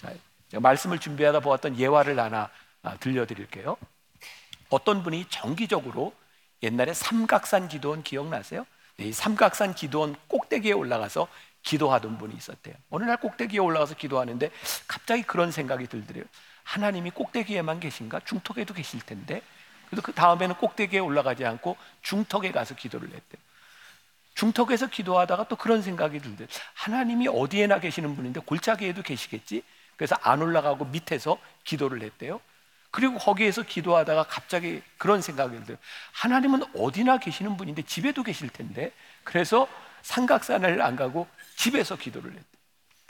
자, 0.02 0.14
제가 0.50 0.62
말씀을 0.62 1.00
준비하다 1.00 1.42
보았던 1.42 1.78
예화를 1.78 2.20
하나 2.20 2.50
아, 2.84 2.98
들려드릴게요. 2.98 3.78
어떤 4.70 5.04
분이 5.04 5.26
정기적으로 5.30 6.14
옛날에 6.64 6.94
삼각산 6.94 7.68
기도원 7.68 8.04
기억나세요? 8.04 8.66
네, 8.98 9.06
이 9.06 9.14
삼각산 9.14 9.76
기도원 9.76 10.16
꼭대기에 10.28 10.72
올라가서 10.72 11.28
기도하던 11.68 12.18
분이 12.18 12.34
있었대요. 12.36 12.76
어느 12.90 13.04
날 13.04 13.18
꼭대기에 13.18 13.60
올라가서 13.60 13.96
기도하는데 13.96 14.50
갑자기 14.88 15.24
그런 15.24 15.52
생각이 15.52 15.88
들더래요. 15.88 16.24
하나님이 16.64 17.12
꼭대기에만 17.12 17.82
계신가? 17.82 18.22
중턱에도 18.22 18.74
계실 18.74 19.02
텐데. 19.02 19.42
그래서 19.90 20.02
그 20.02 20.14
다음에는 20.14 20.56
꼭대기에 20.56 21.00
올라가지 21.00 21.46
않고 21.46 21.76
중턱에 22.04 22.52
가서 22.54 22.74
기도를 22.76 23.10
했대요. 23.10 23.42
중턱에서 24.36 24.88
기도하다가 24.88 25.50
또 25.50 25.58
그런 25.58 25.82
생각이 25.82 26.20
들더래요. 26.20 26.48
하나님이 26.74 27.28
어디에나 27.28 27.80
계시는 27.80 28.16
분인데 28.16 28.40
골짜기에도 28.42 29.02
계시겠지? 29.02 29.62
그래서 29.98 30.16
안 30.22 30.42
올라가고 30.42 30.86
밑에서 30.86 31.38
기도를 31.66 32.02
했대요. 32.02 32.40
그리고 32.92 33.18
거기에서 33.18 33.64
기도하다가 33.64 34.24
갑자기 34.24 34.82
그런 34.98 35.22
생각이 35.22 35.62
들어요. 35.64 35.78
하나님은 36.14 36.64
어디나 36.78 37.18
계시는 37.18 37.58
분인데 37.58 37.82
집에도 37.82 38.24
계실 38.24 38.48
텐데. 38.48 38.94
그래서 39.26 39.68
삼각산을 40.04 40.82
안 40.82 40.96
가고 40.96 41.28
집에서 41.58 41.98
기도를 41.98 42.32
했대. 42.32 42.46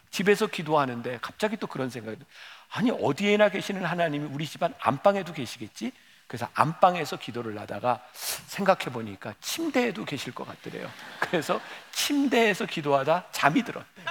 집에서 0.10 0.48
기도하는데 0.48 1.20
갑자기 1.22 1.58
또 1.58 1.68
그런 1.68 1.92
생각이 1.92 2.18
들어요. 2.18 2.32
아니 2.72 2.89
어디에나 2.89 3.50
계시는 3.50 3.86
하나님이 3.86 4.30
우리 4.34 4.48
집안 4.48 4.74
안방에도 4.80 5.34
계시겠지? 5.34 5.92
그래서 6.27 6.50
안방에서 6.56 7.18
기도를 7.18 7.60
하다가 7.60 8.04
생각해 8.13 8.86
보니까 8.86 9.36
침대에도 9.39 10.06
계실 10.06 10.34
것 10.34 10.48
같더래요. 10.48 10.92
그래서 11.20 11.62
침대에서 11.92 12.66
기도하다 12.66 13.27
잠이 13.32 13.62
들었대요. 13.63 14.08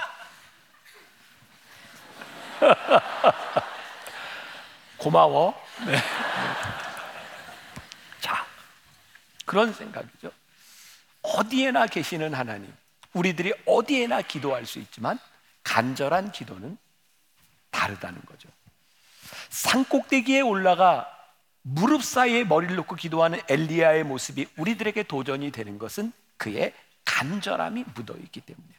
고마워. 4.97 5.53
네. 5.85 5.97
자, 8.19 8.45
그런 9.45 9.73
생각이죠. 9.73 10.31
어디에나 11.21 11.85
계시는 11.87 12.33
하나님, 12.33 12.73
우리들이 13.13 13.53
어디에나 13.65 14.21
기도할 14.21 14.65
수 14.65 14.79
있지만 14.79 15.19
간절한 15.63 16.31
기도는 16.31 16.77
다르다는 17.71 18.21
거죠. 18.25 18.49
산 19.49 19.83
꼭대기에 19.85 20.41
올라가 20.41 21.07
무릎 21.61 22.03
사이에 22.03 22.43
머리를 22.45 22.75
놓고 22.77 22.95
기도하는 22.95 23.39
엘리야의 23.49 24.03
모습이 24.05 24.47
우리들에게 24.57 25.03
도전이 25.03 25.51
되는 25.51 25.77
것은 25.77 26.13
그의 26.37 26.73
간절함이 27.03 27.85
묻어 27.93 28.15
있기 28.15 28.41
때문이에요. 28.41 28.77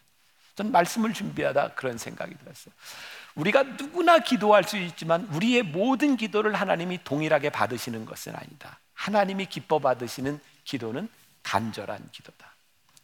전 0.55 0.73
말씀을 0.73 1.13
준비하다 1.13 1.75
그런 1.75 1.99
생각이 1.99 2.37
들었어요. 2.37 2.75
우리가 3.35 3.63
누구나 3.63 4.19
기도할 4.19 4.65
수 4.65 4.77
있지만 4.77 5.25
우리의 5.27 5.63
모든 5.63 6.17
기도를 6.17 6.55
하나님이 6.55 7.05
동일하게 7.05 7.51
받으시는 7.51 8.05
것은 8.07 8.35
아니다. 8.35 8.81
하나님이 8.95 9.47
기뻐 9.47 9.79
받으시는 9.79 10.41
기도는 10.65 11.09
간절한 11.45 12.09
기도다. 12.11 12.48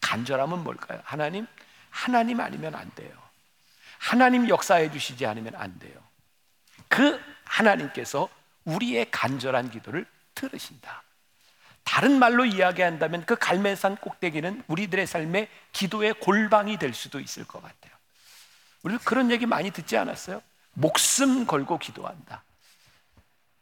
간절함은 0.04 0.62
뭘까요? 0.64 1.00
하나님, 1.02 1.46
하나님 1.88 2.40
아니면 2.40 2.74
안 2.74 2.90
돼요. 2.94 3.10
하나님 3.98 4.50
역사해 4.50 4.90
주시지 4.90 5.24
않으면 5.24 5.54
안 5.56 5.78
돼요. 5.78 5.94
그 6.88 7.18
하나님께서 7.44 8.28
우리의 8.64 9.10
간절한 9.10 9.70
기도를 9.70 10.06
들으신다. 10.34 11.02
다른 11.84 12.18
말로 12.18 12.44
이야기한다면 12.44 13.24
그 13.24 13.36
갈매산 13.36 13.96
꼭대기는 13.96 14.64
우리들의 14.66 15.06
삶의 15.06 15.48
기도의 15.72 16.14
골방이 16.14 16.78
될 16.78 16.92
수도 16.92 17.18
있을 17.18 17.46
것 17.46 17.62
같아요. 17.62 17.94
우리 18.82 18.98
그런 18.98 19.30
얘기 19.30 19.46
많이 19.46 19.70
듣지 19.70 19.96
않았어요? 19.96 20.42
목숨 20.74 21.46
걸고 21.46 21.78
기도한다. 21.78 22.44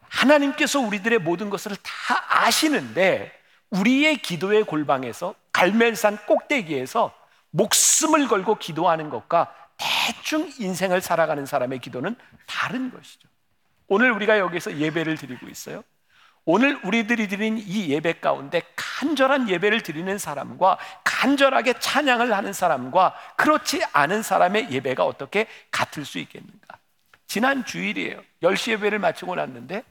하나님께서 0.09 0.81
우리들의 0.81 1.21
모든 1.21 1.51
것을 1.51 1.77
다 1.77 2.43
아시는데 2.47 3.33
우리의 3.73 4.19
기도의 4.19 4.65
골방에서 4.65 5.35
갈멜산 5.53 6.19
꼭대기에서 6.27 7.13
목숨을 7.51 8.29
걸고 8.29 8.57
기도하는 8.57 9.11
것과 9.11 9.55
대충 9.77 10.51
인생을 10.59 11.01
살아가는 11.01 11.45
사람의 11.45 11.81
기도는 11.81 12.15
다른 12.47 12.91
것이죠. 12.91 13.29
오늘 13.89 14.13
우리가 14.13 14.39
여기서 14.39 14.79
예배를 14.79 15.17
드리고 15.17 15.49
있어요. 15.49 15.83
오늘 16.45 16.81
우리들이 16.85 17.29
드린 17.29 17.59
이 17.59 17.91
예배 17.91 18.21
가운데 18.21 18.63
간절한 18.75 19.49
예배를 19.49 19.83
드리는 19.83 20.19
사람과 20.19 20.79
간절하게 21.05 21.75
찬양을 21.79 22.33
하는 22.33 22.53
사람과 22.53 23.15
그렇지 23.37 23.83
않은 23.93 24.23
사람의 24.23 24.71
예배가 24.73 25.05
어떻게 25.05 25.47
같을 25.71 26.05
수 26.05 26.19
있겠는가? 26.19 26.79
지난 27.27 27.65
주일이에요. 27.65 28.21
10시 28.43 28.73
예배를 28.73 28.99
마치고 28.99 29.37
났는데 29.37 29.85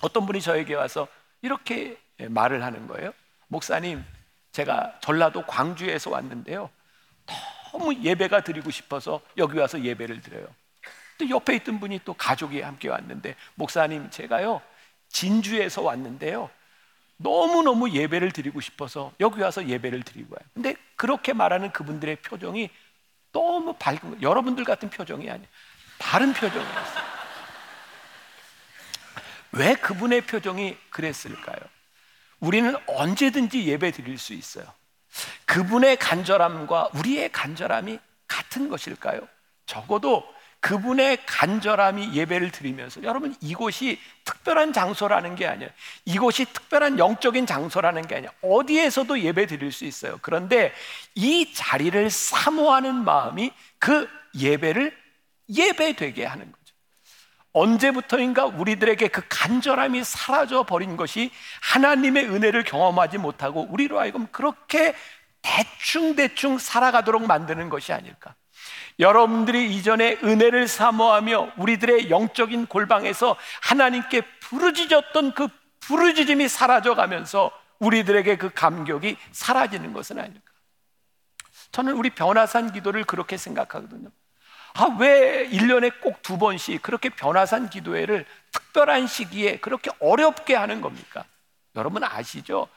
어떤 0.00 0.26
분이 0.26 0.40
저에게 0.40 0.74
와서 0.74 1.06
이렇게 1.42 1.96
말을 2.18 2.62
하는 2.62 2.86
거예요. 2.86 3.12
목사님, 3.48 4.04
제가 4.52 4.98
전라도 5.00 5.46
광주에서 5.46 6.10
왔는데요. 6.10 6.70
너무 7.72 7.94
예배가 7.94 8.42
드리고 8.42 8.70
싶어서 8.70 9.20
여기 9.36 9.58
와서 9.58 9.82
예배를 9.82 10.20
드려요. 10.22 10.46
또 11.18 11.28
옆에 11.28 11.56
있던 11.56 11.80
분이 11.80 12.00
또 12.04 12.14
가족이 12.14 12.60
함께 12.60 12.88
왔는데 12.88 13.34
목사님, 13.54 14.10
제가요. 14.10 14.62
진주에서 15.08 15.82
왔는데요. 15.82 16.50
너무너무 17.16 17.90
예배를 17.90 18.32
드리고 18.32 18.60
싶어서 18.60 19.12
여기 19.18 19.40
와서 19.40 19.66
예배를 19.66 20.02
드리고 20.02 20.36
와요. 20.36 20.48
근데 20.54 20.76
그렇게 20.96 21.32
말하는 21.32 21.72
그분들의 21.72 22.16
표정이 22.16 22.70
너무 23.32 23.74
밝은. 23.74 24.22
여러분들 24.22 24.64
같은 24.64 24.88
표정이 24.88 25.28
아니에요. 25.28 25.48
다른 25.98 26.32
표정이었어요. 26.32 27.04
왜 29.52 29.74
그분의 29.74 30.22
표정이 30.22 30.76
그랬을까요? 30.90 31.58
우리는 32.40 32.74
언제든지 32.86 33.66
예배 33.66 33.90
드릴 33.92 34.18
수 34.18 34.32
있어요. 34.32 34.64
그분의 35.46 35.96
간절함과 35.96 36.90
우리의 36.94 37.30
간절함이 37.32 37.98
같은 38.26 38.68
것일까요? 38.68 39.20
적어도 39.66 40.24
그분의 40.60 41.24
간절함이 41.24 42.14
예배를 42.14 42.50
드리면서 42.50 43.02
여러분 43.04 43.34
이곳이 43.40 43.98
특별한 44.24 44.72
장소라는 44.72 45.36
게 45.36 45.46
아니에요. 45.46 45.70
이곳이 46.04 46.44
특별한 46.46 46.98
영적인 46.98 47.46
장소라는 47.46 48.06
게 48.08 48.16
아니에요. 48.16 48.30
어디에서도 48.42 49.20
예배 49.20 49.46
드릴 49.46 49.70
수 49.70 49.84
있어요. 49.84 50.18
그런데 50.20 50.72
이 51.14 51.52
자리를 51.54 52.10
사모하는 52.10 52.94
마음이 53.04 53.52
그 53.78 54.08
예배를 54.36 54.96
예배되게 55.48 56.24
하는 56.24 56.52
거죠. 56.52 56.57
언제부터인가 57.58 58.46
우리들에게 58.46 59.08
그 59.08 59.22
간절함이 59.28 60.04
사라져 60.04 60.62
버린 60.62 60.96
것이 60.96 61.30
하나님의 61.62 62.26
은혜를 62.26 62.64
경험하지 62.64 63.18
못하고 63.18 63.66
우리로 63.70 63.98
하여금 63.98 64.26
그렇게 64.30 64.94
대충대충 65.42 66.58
살아가도록 66.58 67.26
만드는 67.26 67.68
것이 67.68 67.92
아닐까. 67.92 68.34
여러분들이 68.98 69.74
이전에 69.76 70.18
은혜를 70.22 70.66
사모하며 70.66 71.52
우리들의 71.56 72.10
영적인 72.10 72.66
골방에서 72.66 73.36
하나님께 73.62 74.22
부르짖었던 74.40 75.34
그 75.34 75.48
부르짖음이 75.80 76.48
사라져 76.48 76.94
가면서 76.94 77.50
우리들에게 77.78 78.36
그 78.36 78.50
감격이 78.50 79.16
사라지는 79.30 79.92
것은 79.92 80.18
아닐까. 80.18 80.52
저는 81.70 81.94
우리 81.94 82.10
변화산 82.10 82.72
기도를 82.72 83.04
그렇게 83.04 83.36
생각하거든요. 83.36 84.10
아, 84.78 84.96
왜 85.00 85.48
1년에 85.50 86.00
꼭 86.00 86.22
두 86.22 86.38
번씩 86.38 86.82
그렇게 86.82 87.08
변화산 87.08 87.68
기도회를 87.70 88.24
특별한 88.52 89.06
시기에 89.08 89.58
그렇게 89.58 89.90
어렵게 89.98 90.54
하는 90.54 90.80
겁니까? 90.80 91.24
여러분 91.74 92.04
아시죠? 92.04 92.68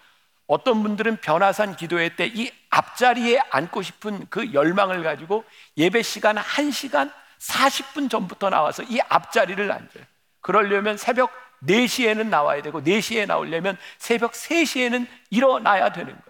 어떤 0.48 0.82
분들은 0.84 1.18
변화산 1.18 1.76
기도회 1.76 2.16
때 2.16 2.28
이 2.28 2.52
앞자리에 2.72 3.40
앉고 3.52 3.82
싶은 3.84 4.26
그 4.30 4.54
열망을 4.54 5.04
가지고 5.04 5.44
예배 5.78 6.02
시간 6.02 6.38
1시간 6.38 7.12
40분 7.40 8.10
전부터 8.10 8.50
나와서 8.50 8.84
이 8.84 9.00
앞자리를 9.10 9.72
앉아요. 9.72 10.04
그러려면 10.40 10.98
새벽 10.98 11.32
4시에는 11.64 12.28
나와야 12.28 12.62
되고 12.62 12.82
4시에 12.82 13.28
나오려면 13.28 13.78
새벽 13.98 14.32
3시에는 14.32 15.06
일어나야 15.30 15.92
되는 15.92 16.08
거예요. 16.14 16.22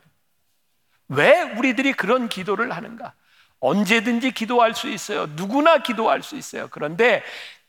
왜 1.09 1.41
우리들이 1.57 1.93
그런 1.93 2.27
기도를 2.27 2.71
하는가? 2.71 3.13
언제든지 3.61 4.31
기도할 4.31 4.75
수 4.75 4.89
있어요. 4.89 5.27
누구나 5.35 5.77
기도할 5.77 6.21
수 6.23 6.35
있어요. 6.35 6.67
그런데 6.69 7.23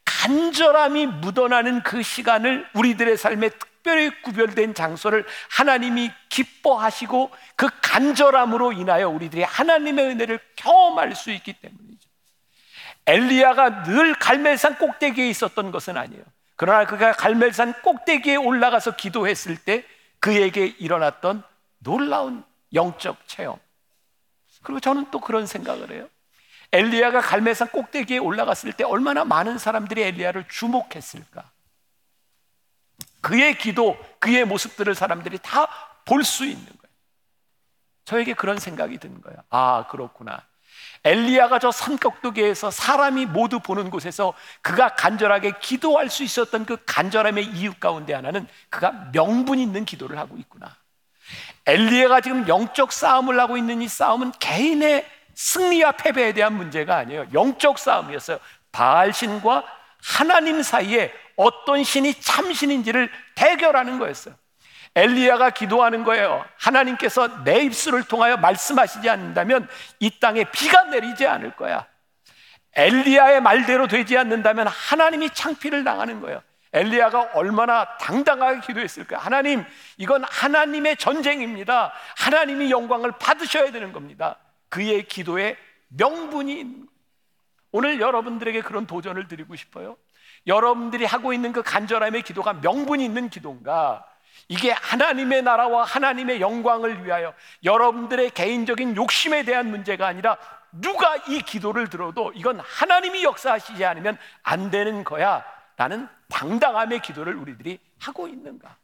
간절함이 0.05 1.07
묻어나는 1.07 1.83
그 1.83 2.03
시간을 2.03 2.67
우리들의 2.75 3.17
삶에 3.17 3.51
특별히 3.51 4.11
구별된 4.23 4.75
장소를 4.75 5.25
하나님이 5.51 6.11
기뻐하시고 6.29 7.31
그 7.57 7.69
간절함으로 7.83 8.73
인하여 8.73 9.09
우리들이 9.09 9.43
하나님의 9.43 10.07
은혜를 10.07 10.41
경험할 10.57 11.15
수 11.15 11.31
있기 11.31 11.53
때문이죠. 11.55 12.09
엘리야가 13.07 13.83
늘 13.85 14.15
갈멜산 14.15 14.79
꼭대기에 14.79 15.29
있었던 15.29 15.73
것은 15.73 15.97
아니에요. 15.97 16.23
그러나 16.57 16.87
그가 16.87 17.13
갈멜산 17.13 17.83
꼭대기에 17.83 18.37
올라가서 18.37 18.97
기도했을 18.97 19.57
때 19.57 19.85
그에게 20.21 20.67
일어났던 20.67 21.43
놀라운 21.79 22.45
영적 22.73 23.27
체험. 23.27 23.59
그리고 24.63 24.81
저는 24.81 25.11
또 25.11 25.21
그런 25.21 25.47
생각을 25.47 25.91
해요. 25.93 26.09
엘리야가 26.73 27.21
갈멜산 27.21 27.69
꼭대기에 27.69 28.19
올라갔을 28.19 28.73
때 28.73 28.85
얼마나 28.85 29.25
많은 29.25 29.59
사람들이 29.59 30.03
엘리야를 30.03 30.47
주목했을까? 30.49 31.51
그의 33.21 33.59
기도, 33.59 33.97
그의 34.19 34.45
모습들을 34.45 34.95
사람들이 34.95 35.39
다 35.43 35.69
볼 36.05 36.25
수 36.25 36.45
있는 36.45 36.65
거예요. 36.65 36.93
저에게 38.05 38.35
그런 38.35 38.59
생각이 38.59 38.99
드는 38.99 39.21
거예요. 39.21 39.39
아, 39.51 39.87
그렇구나. 39.89 40.45
엘리야가 41.05 41.59
저 41.59 41.71
산꼭대기에서 41.71 42.71
사람이 42.71 43.27
모두 43.27 43.61
보는 43.61 43.91
곳에서 43.91 44.35
그가 44.63 44.95
간절하게 44.95 45.59
기도할 45.61 46.09
수 46.11 46.23
있었던 46.23 46.65
그 46.65 46.77
간절함의 46.87 47.47
이유 47.47 47.75
가운데 47.75 48.15
하나는 48.15 48.49
그가 48.69 49.11
명분 49.13 49.59
있는 49.59 49.85
기도를 49.85 50.19
하고 50.19 50.37
있구나. 50.37 50.77
엘리야가 51.67 52.21
지금 52.21 52.49
영적 52.49 52.93
싸움을 52.93 53.39
하고 53.39 53.57
있는 53.57 53.83
이 53.83 53.89
싸움은 53.89 54.33
개인의 54.39 55.07
승리와 55.35 55.93
패배에 55.93 56.33
대한 56.33 56.55
문제가 56.55 56.97
아니에요. 56.97 57.27
영적 57.33 57.79
싸움이었어요. 57.79 58.39
바알 58.73 59.13
신과 59.13 59.65
하나님 60.03 60.63
사이에 60.63 61.13
어떤 61.37 61.85
신이 61.85 62.15
참신인지를 62.15 63.11
대결하는 63.35 63.99
거였어요. 63.99 64.35
엘리야가 64.95 65.51
기도하는 65.51 66.05
거예요. 66.05 66.45
하나님께서 66.59 67.45
내 67.45 67.63
입술을 67.63 68.05
통하여 68.05 68.37
말씀하시지 68.37 69.09
않는다면 69.09 69.69
이 70.01 70.19
땅에 70.21 70.45
비가 70.45 70.85
내리지 70.85 71.27
않을 71.27 71.57
거야. 71.57 71.87
엘리야의 72.75 73.41
말대로 73.41 73.87
되지 73.87 74.19
않는다면 74.19 74.67
하나님이 74.67 75.31
창피를 75.31 75.85
당하는 75.85 76.21
거예요. 76.21 76.43
엘리야가 76.73 77.31
얼마나 77.35 77.97
당당하게 77.99 78.61
기도했을까? 78.61 79.19
하나님, 79.19 79.65
이건 79.99 80.25
하나님의 80.25 80.97
전쟁입니다. 80.97 81.93
하나님이 82.17 82.71
영광을 82.71 83.13
받으셔야 83.13 83.71
되는 83.73 83.93
겁니다. 83.93 84.39
그의 84.69 85.05
기도에 85.05 85.57
명분이 85.89 86.85
오늘 87.73 88.01
여러분들에게 88.01 88.63
그런 88.63 88.87
도전을 88.87 89.29
드리고 89.29 89.57
싶어요. 89.57 89.97
여러분들이 90.47 91.05
하고 91.05 91.33
있는 91.33 91.53
그 91.53 91.63
간절함의 91.63 92.23
기도가 92.23 92.55
명분이 92.55 93.05
있는 93.05 93.29
기도인가? 93.29 94.05
이게 94.49 94.73
하나님의 94.73 95.43
나라와 95.43 95.85
하나님의 95.85 96.41
영광을 96.41 97.05
위하여 97.05 97.35
여러분들의 97.65 98.31
개인적인 98.31 98.97
욕심에 98.97 99.45
대한 99.45 99.71
문제가 99.71 100.07
아니라 100.07 100.37
누가 100.73 101.17
이 101.29 101.41
기도를 101.43 101.89
들어도 101.89 102.33
이건 102.35 102.61
하나님이 102.61 103.25
역사하시지 103.25 103.85
않으면 103.85 104.19
안 104.43 104.71
되는 104.71 105.05
거야. 105.05 105.45
라는 105.77 106.09
당당함의 106.29 107.01
기도를 107.03 107.35
우리들이 107.35 107.79
하고 107.99 108.29
있는가? 108.29 108.77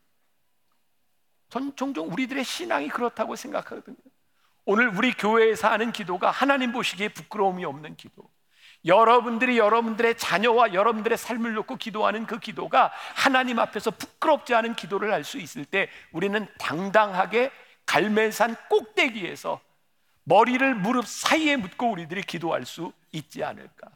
전 1.48 1.74
종종 1.77 2.09
우리들의 2.12 2.44
신앙이 2.44 2.88
그렇다고 2.88 3.37
생각하거든요. 3.37 3.96
오늘 4.64 4.88
우리 4.88 5.12
교회에서 5.12 5.68
하는 5.68 5.92
기도가 5.92 6.31
하나님 6.31 6.72
보시기에 6.72 7.09
부끄러움이 7.09 7.64
없는 7.64 7.96
기도. 7.96 8.29
여러분들이 8.85 9.59
여러분들의 9.59 10.18
자녀와 10.18 10.72
여러분들의 10.72 11.16
삶을 11.18 11.55
놓고 11.55 11.77
기도하는 11.77 12.27
그 12.27 12.38
기도가 12.38 12.92
하나님 13.14 13.59
앞에서 13.59 13.90
부끄럽지 13.90 14.55
않은 14.55 14.77
기도를 14.77 15.12
할 15.12 15.24
수 15.24 15.38
있을 15.38 15.64
때 15.64 15.88
우리는 16.12 16.46
당당하게 16.59 17.51
갈멜산 17.87 18.57
꼭대기에서 18.68 19.61
머리를 20.24 20.74
무릎 20.74 21.07
사이에 21.07 21.57
묻고 21.57 21.90
우리들이 21.90 22.22
기도할 22.22 22.66
수 22.66 22.92
있지 23.11 23.42
않을까. 23.42 23.88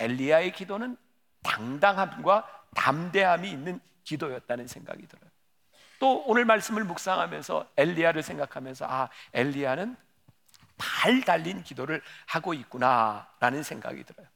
엘리야의 0.00 0.52
기도는 0.52 0.96
당당함과 1.44 2.48
담대함이 2.74 3.48
있는 3.48 3.80
기도였다는 4.02 4.66
생각이 4.66 5.06
들어요. 5.06 5.30
또 6.00 6.24
오늘 6.26 6.44
말씀을 6.44 6.84
묵상하면서 6.84 7.70
엘리야를 7.76 8.22
생각하면서 8.22 8.86
아, 8.86 9.08
엘리야는 9.32 9.96
발 10.76 11.20
달린 11.20 11.62
기도를 11.62 12.02
하고 12.26 12.52
있구나라는 12.52 13.62
생각이 13.62 14.02
들어요. 14.04 14.26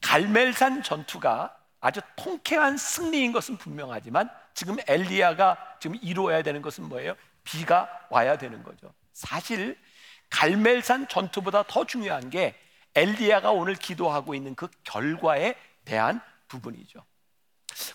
갈멜산 0.00 0.82
전투가 0.82 1.54
아주 1.80 2.00
통쾌한 2.16 2.76
승리인 2.76 3.32
것은 3.32 3.58
분명하지만 3.58 4.30
지금 4.54 4.76
엘리야가 4.86 5.76
지금 5.80 5.96
이루어야 6.02 6.42
되는 6.42 6.62
것은 6.62 6.88
뭐예요? 6.88 7.14
비가 7.44 7.88
와야 8.10 8.38
되는 8.38 8.62
거죠. 8.62 8.92
사실 9.12 9.78
갈멜산 10.30 11.08
전투보다 11.08 11.64
더 11.64 11.84
중요한 11.84 12.30
게 12.30 12.54
엘리야가 12.94 13.50
오늘 13.52 13.74
기도하고 13.74 14.34
있는 14.34 14.54
그 14.54 14.68
결과에 14.84 15.54
대한 15.90 16.20
부분이죠. 16.46 17.04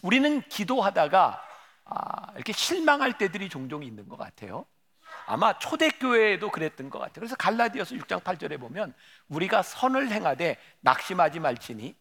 우리는 0.02 0.42
기도하다가 0.50 1.42
아, 1.86 2.32
이렇게 2.36 2.52
실망할 2.52 3.18
때들이 3.18 3.48
종종 3.48 3.84
있는 3.84 4.10
것 4.10 4.18
같아요. 4.18 4.66
아마 5.26 5.58
초대교회에도 5.58 6.52
그랬던 6.52 6.90
것 6.90 7.00
같아요. 7.00 7.14
그래서 7.14 7.38
갈라디아서 7.38 7.96
6장 7.96 8.22
8절에 8.22 8.60
보면 8.60 8.94
우리가 9.30 9.62
선을 9.62 10.12
행하되 10.12 10.58
낙심하지 10.82 11.40
말지니 11.40 11.96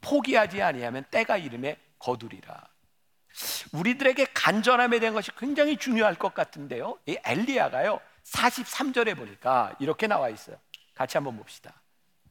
포기하지 0.00 0.62
아니하면 0.62 1.04
때가 1.10 1.36
이름에 1.36 1.78
거두리라. 1.98 2.66
우리들에게 3.72 4.26
간절함에 4.32 4.98
대한 4.98 5.14
것이 5.14 5.30
굉장히 5.36 5.76
중요할 5.76 6.14
것 6.14 6.32
같은데요. 6.32 6.98
이 7.04 7.18
엘리야가요. 7.22 8.00
43절에 8.22 9.14
보니까 9.16 9.76
이렇게 9.78 10.06
나와 10.06 10.30
있어요. 10.30 10.56
같이 10.94 11.18
한번 11.18 11.36
봅시다. 11.36 11.74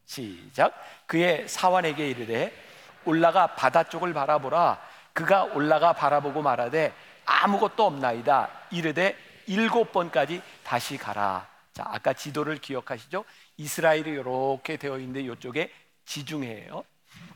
시작. 0.06 0.74
그의 1.06 1.48
사환에게 1.48 2.10
이르되 2.10 2.73
올라가 3.06 3.48
바다 3.56 3.84
쪽을 3.84 4.14
바라보라. 4.14 4.80
그가 5.14 5.44
올라가 5.44 5.94
바라보고 5.94 6.42
말하되 6.42 6.94
아무것도 7.26 7.86
없나이다. 7.86 8.50
이르되 8.72 9.18
일곱 9.48 9.92
번까지 9.92 10.42
다시 10.64 10.98
가라. 10.98 11.48
자, 11.74 11.84
아까 11.88 12.14
지도를 12.14 12.58
기억하시죠? 12.58 13.26
이스라엘이 13.58 14.10
이렇게 14.10 14.78
되어 14.78 14.98
있는데 15.00 15.22
이쪽에 15.22 15.72
지중해예요. 16.06 16.84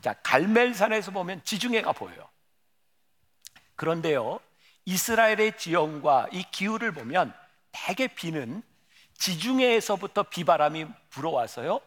자, 0.00 0.14
갈멜산에서 0.22 1.10
보면 1.10 1.42
지중해가 1.44 1.92
보여요. 1.92 2.28
그런데요, 3.76 4.40
이스라엘의 4.84 5.56
지형과 5.56 6.28
이 6.32 6.44
기후를 6.50 6.92
보면 6.92 7.32
대개 7.72 8.08
비는 8.08 8.62
지중해에서부터 9.14 10.24
비바람이 10.24 10.86
불어와서요, 11.10 11.80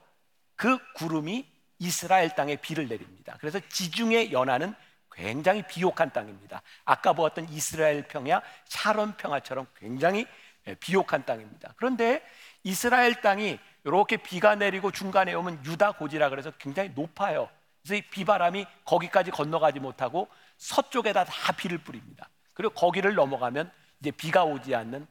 그 0.56 0.78
구름이 0.96 1.51
이스라엘 1.82 2.30
땅에 2.36 2.58
비를 2.58 2.88
내립니다. 2.88 3.36
그래서 3.40 3.60
지중해 3.60 4.32
연안은 4.32 4.76
굉장히 5.12 5.64
비옥한 5.64 6.14
땅입니다. 6.14 6.62
아까 6.86 7.14
보았던 7.14 7.50
이스라엘 7.50 8.08
평야, 8.08 8.42
샤론 8.66 9.18
평야처럼 9.18 9.66
굉장히 9.76 10.28
예, 10.68 10.76
비옥한 10.76 11.26
땅입니다. 11.26 11.74
그런데 11.76 12.24
이스라엘 12.64 13.20
땅이 13.22 13.58
이렇게 13.84 14.18
비가 14.18 14.54
내리고 14.54 14.92
중간에 14.92 15.34
오면 15.34 15.66
유다 15.66 15.94
고지라 15.94 16.30
그래서 16.30 16.52
굉장히 16.60 16.92
높아요. 16.94 17.50
그래서 17.82 17.96
이 17.96 18.02
비바람이 18.12 18.68
거기까지 18.86 19.32
건너가지 19.32 19.80
못하고 19.80 20.28
서쪽에다 20.58 21.26
다 21.26 21.52
비를 21.54 21.80
뿌립니다. 21.80 22.30
그리고 22.54 22.76
거기를 22.76 23.16
넘어가면 23.16 23.72
이제 24.00 24.12
비가 24.12 24.44
오지 24.44 24.76
않는 24.76 25.08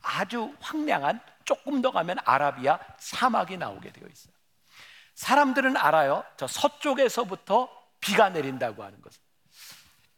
아주 0.00 0.54
황량한 0.60 1.18
조금 1.44 1.82
더 1.82 1.90
가면 1.90 2.18
아라비아 2.24 2.78
사막이 2.98 3.56
나오게 3.56 3.90
되어 3.90 4.06
있어요. 4.08 4.33
사람들은 5.14 5.76
알아요. 5.76 6.24
저 6.36 6.46
서쪽에서부터 6.46 7.68
비가 8.00 8.28
내린다고 8.28 8.82
하는 8.82 9.00
것을. 9.00 9.20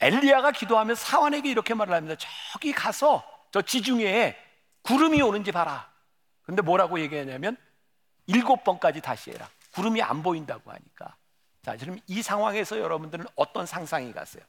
엘리야가 0.00 0.52
기도하면 0.52 0.94
사환에게 0.96 1.50
이렇게 1.50 1.74
말을 1.74 1.94
합니다. 1.94 2.20
저기 2.52 2.72
가서 2.72 3.24
저 3.50 3.62
지중해에 3.62 4.36
구름이 4.82 5.22
오는지 5.22 5.52
봐라. 5.52 5.90
근데 6.42 6.62
뭐라고 6.62 7.00
얘기하냐면 7.00 7.56
일곱 8.26 8.64
번까지 8.64 9.00
다시 9.00 9.30
해라. 9.30 9.48
구름이 9.72 10.02
안 10.02 10.22
보인다고 10.22 10.70
하니까. 10.70 11.16
자, 11.62 11.76
그럼 11.76 11.98
이 12.06 12.22
상황에서 12.22 12.78
여러분들은 12.78 13.26
어떤 13.34 13.66
상상이 13.66 14.12
가세요? 14.12 14.44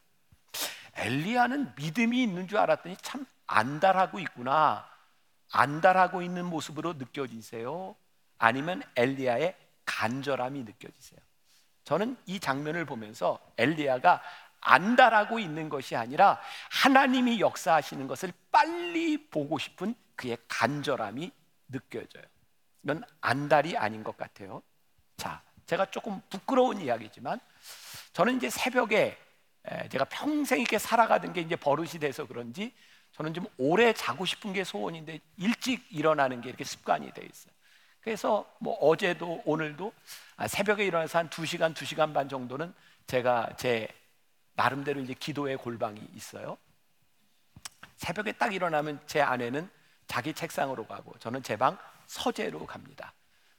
엘리야는 0.96 1.74
믿음이 1.76 2.22
있는 2.24 2.48
줄 2.48 2.58
알았더니 2.58 2.98
참 3.02 3.26
안달하고 3.46 4.20
있구나. 4.20 4.88
안달하고 5.52 6.22
있는 6.22 6.46
모습으로 6.46 6.94
느껴지세요? 6.94 7.96
아니면 8.38 8.84
엘리야의 8.96 9.56
간절함이 9.88 10.64
느껴지세요? 10.64 11.20
저는 11.84 12.16
이 12.28 12.40
장면을 12.40 12.86
보면서 12.86 13.40
엘리야가 13.58 14.22
안달하고 14.60 15.40
있는 15.40 15.70
것이 15.70 15.96
아니라 15.96 16.40
하나님이 16.70 17.40
역사하시는 17.40 18.06
것을 18.08 18.32
빨리 18.52 19.30
보고 19.30 19.58
싶은 19.58 19.96
그의 20.16 20.38
간절함이 20.48 21.32
느껴져요. 21.70 22.24
이건 22.84 23.04
안달이 23.22 23.78
아닌 23.78 24.04
것 24.04 24.18
같아요. 24.18 24.62
자, 25.16 25.42
제가 25.66 25.86
조금 25.92 26.22
부끄러운 26.30 26.82
이야기지만 26.82 27.40
저는 28.14 28.38
이제 28.38 28.50
새벽에 28.50 29.18
제가 29.90 30.06
평생 30.06 30.60
이렇게 30.60 30.78
살아가던 30.78 31.34
게 31.34 31.42
이제 31.42 31.56
버릇이 31.56 32.00
돼서 32.00 32.26
그런지 32.26 32.74
저는 33.14 33.34
좀 33.34 33.46
오래 33.58 33.94
자고 33.94 34.26
싶은 34.26 34.54
게 34.54 34.64
소원인데 34.64 35.20
일찍 35.38 35.86
일어나는 35.90 36.42
게 36.42 36.50
이렇게 36.50 36.64
습관이 36.64 37.12
돼 37.12 37.26
있어요. 37.26 37.54
그래서 38.02 38.50
뭐 38.60 38.76
어제도 38.76 39.42
오늘도 39.46 39.94
아, 40.38 40.48
새벽에 40.48 40.86
일어나서 40.86 41.20
한 41.20 41.30
2시간, 41.30 41.74
2시간 41.74 42.14
반 42.14 42.30
정도는 42.30 42.74
제가 43.08 43.50
제 43.58 43.88
나름대로 44.54 45.00
이제 45.02 45.14
기도의 45.14 45.58
골방이 45.58 46.02
있어요. 46.16 46.58
새벽에 47.98 48.32
딱 48.34 48.54
일어나면 48.54 49.00
제 49.08 49.22
아내는 49.22 49.70
자기 50.08 50.34
책상으로 50.34 50.86
가고 50.88 51.18
저는 51.20 51.44
제 51.44 51.58
방 51.58 51.78
서재로 52.08 52.66
갑니다. 52.66 53.14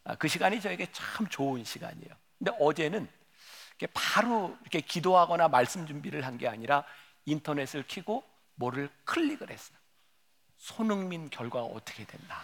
아, 0.04 0.14
그 0.14 0.26
시간이 0.28 0.60
저에게 0.60 0.90
참 0.92 1.28
좋은 1.28 1.64
시간이에요. 1.64 2.14
근데 2.38 2.52
어제는 2.58 3.08
바로 3.92 4.56
이렇게 4.62 4.80
기도하거나 4.80 5.48
말씀 5.48 5.86
준비를 5.86 6.24
한 6.24 6.38
게 6.38 6.48
아니라 6.48 6.84
인터넷을 7.26 7.82
키고 7.86 8.24
뭐를 8.54 8.88
클릭을 9.04 9.50
했어요. 9.50 9.76
손흥민 10.56 11.28
결과가 11.30 11.66
어떻게 11.66 12.04
됐나. 12.04 12.40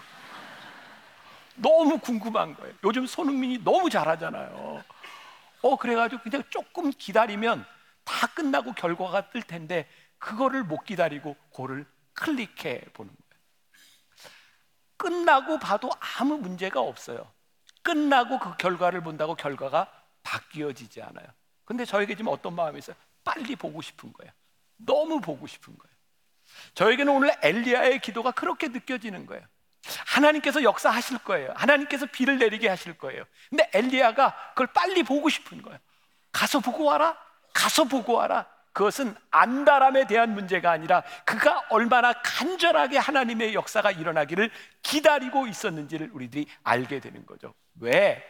너무 1.57 1.99
궁금한 1.99 2.55
거예요. 2.55 2.75
요즘 2.85 3.07
손흥민이 3.07 3.65
너무 3.65 3.91
잘하잖아요. 3.91 4.85
어, 5.63 5.77
그래가지고 5.77 6.23
그냥 6.23 6.43
조금 6.51 6.91
기다리면 6.91 7.65
다 8.05 8.27
끝나고 8.29 8.73
결과가 8.75 9.31
뜰 9.31 9.43
텐데 9.43 9.89
그거를 10.19 10.65
못 10.65 10.85
기다리고 10.85 11.37
그를 11.55 11.87
클릭해 12.15 12.81
보는 12.93 13.13
거예요. 13.13 13.25
끝나고 14.97 15.59
봐도 15.59 15.91
아무 16.19 16.39
문제가 16.39 16.81
없어요. 16.81 17.31
끝나고 17.83 18.39
그 18.39 18.57
결과를 18.57 19.03
본다고 19.03 19.35
결과가 19.35 19.91
바뀌어지지 20.23 21.03
않아요. 21.03 21.27
근데 21.65 21.85
저에게 21.85 22.15
지금 22.15 22.31
어떤 22.33 22.55
마음이 22.55 22.79
있어요? 22.79 22.97
빨리 23.23 23.57
보고 23.57 23.81
싶은 23.81 24.13
거예요. 24.13 24.33
너무 24.77 25.21
보고 25.21 25.47
싶은 25.47 25.77
거예요. 25.77 25.95
저에게는 26.75 27.13
오늘 27.13 27.33
엘리야의 27.43 28.01
기도가 28.01 28.33
그렇게 28.33 28.69
느껴지는 28.69 29.27
거예요. 29.27 29.47
하나님께서 30.07 30.63
역사하실 30.63 31.19
거예요. 31.19 31.53
하나님께서 31.57 32.07
비를 32.07 32.39
내리게 32.39 32.69
하실 32.69 32.97
거예요. 32.97 33.25
근데 33.51 33.71
엘리야가 33.73 34.35
그걸 34.51 34.69
빨리 34.69 35.03
보고 35.03 35.29
싶은 35.29 35.63
거예요. 35.63 35.79
가서 36.33 36.61
보고 36.61 36.85
와라. 36.85 37.17
가서 37.53 37.85
보고 37.85 38.15
와라. 38.15 38.47
그것은 38.73 39.15
안다람에 39.31 40.07
대한 40.09 40.35
문제가 40.35 40.73
아니라 40.73 41.05
그가 41.25 41.63
얼마나 41.71 42.13
간절하게 42.13 42.99
하나님의 42.99 43.55
역사가 43.55 43.93
일어나기를 43.93 44.51
기다리고 44.83 45.47
있었는지를 45.47 46.11
우리들이 46.13 46.47
알게 46.65 46.99
되는 46.99 47.25
거죠. 47.25 47.55
왜? 47.81 48.23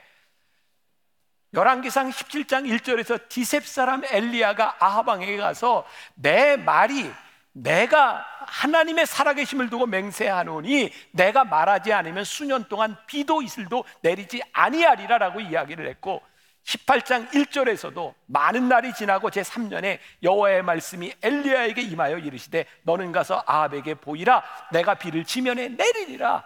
열왕기상 1.55 2.11
17장 2.11 2.69
1절에서 2.69 3.29
디셉 3.29 3.67
사람 3.67 4.05
엘리야가 4.05 4.77
아하방에게 4.81 5.38
가서 5.38 5.87
내 6.14 6.57
말이 6.57 7.11
내가 7.55 8.27
하나님의 8.47 9.07
살아계심을 9.07 9.71
두고 9.71 9.87
맹세하노니 9.87 10.90
내가 11.12 11.45
말하지 11.45 11.93
않으면 11.93 12.25
수년 12.25 12.69
동안 12.69 12.97
비도 13.07 13.43
이슬도 13.43 13.85
내리지 14.03 14.43
아니하리라라고 14.53 15.40
이야기를 15.40 15.88
했고 15.88 16.21
18장 16.64 17.31
1절에서도 17.31 18.14
많은 18.27 18.69
날이 18.69 18.93
지나고 18.93 19.31
제 19.31 19.43
3년에 19.43 19.99
여호와의 20.23 20.62
말씀이 20.62 21.12
엘리야에게 21.23 21.83
임하여 21.83 22.19
이르시되 22.19 22.67
너는 22.83 23.12
가서 23.12 23.43
아합에게 23.47 23.95
보이라 23.95 24.43
내가 24.73 24.95
비를 24.95 25.25
지면에 25.25 25.69
내리리라 25.69 26.45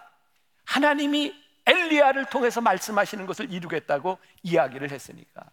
하나님이 0.65 1.33
엘리야를 1.65 2.25
통해서 2.25 2.61
말씀하시는 2.61 3.25
것을 3.25 3.51
이루겠다고 3.51 4.19
이야기를 4.43 4.91
했으니까 4.91 5.49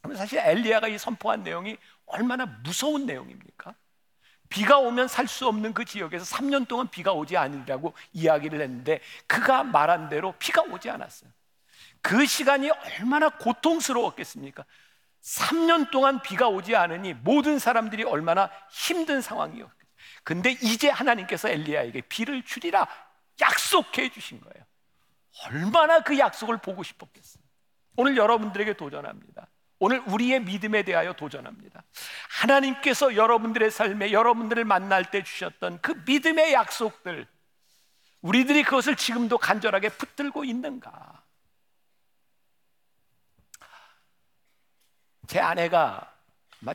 그러면 0.00 0.18
사실 0.18 0.40
엘리야가 0.40 0.88
이 0.88 0.98
선포한 0.98 1.42
내용이 1.42 1.76
얼마나 2.06 2.46
무서운 2.46 3.06
내용입니까? 3.06 3.74
비가 4.50 4.78
오면 4.78 5.08
살 5.08 5.26
수 5.28 5.46
없는 5.46 5.72
그 5.72 5.84
지역에서 5.84 6.24
3년 6.36 6.68
동안 6.68 6.88
비가 6.88 7.12
오지 7.12 7.36
않으리라고 7.36 7.94
이야기를 8.12 8.60
했는데 8.60 9.00
그가 9.26 9.62
말한 9.62 10.08
대로 10.10 10.34
비가 10.38 10.62
오지 10.62 10.90
않았어요. 10.90 11.30
그 12.02 12.26
시간이 12.26 12.68
얼마나 12.70 13.28
고통스러웠겠습니까? 13.30 14.64
3년 15.22 15.90
동안 15.90 16.20
비가 16.20 16.48
오지 16.48 16.74
않으니 16.74 17.14
모든 17.14 17.58
사람들이 17.58 18.02
얼마나 18.04 18.50
힘든 18.70 19.20
상황이었겠어요. 19.20 19.80
근데 20.24 20.50
이제 20.62 20.88
하나님께서 20.88 21.48
엘리야에게 21.48 22.02
비를 22.02 22.42
주리라 22.42 22.88
약속해 23.40 24.10
주신 24.10 24.40
거예요. 24.40 24.64
얼마나 25.46 26.00
그 26.00 26.18
약속을 26.18 26.58
보고 26.58 26.82
싶었겠어요. 26.82 27.42
오늘 27.96 28.16
여러분들에게 28.16 28.74
도전합니다. 28.74 29.46
오늘 29.80 30.00
우리의 30.06 30.42
믿음에 30.42 30.82
대하여 30.82 31.14
도전합니다. 31.14 31.82
하나님께서 32.28 33.16
여러분들의 33.16 33.70
삶에 33.70 34.12
여러분들을 34.12 34.64
만날 34.66 35.10
때 35.10 35.22
주셨던 35.24 35.80
그 35.80 36.02
믿음의 36.06 36.52
약속들, 36.52 37.26
우리들이 38.20 38.62
그것을 38.62 38.94
지금도 38.94 39.38
간절하게 39.38 39.88
붙들고 39.88 40.44
있는가? 40.44 41.24
제 45.26 45.40
아내가 45.40 46.14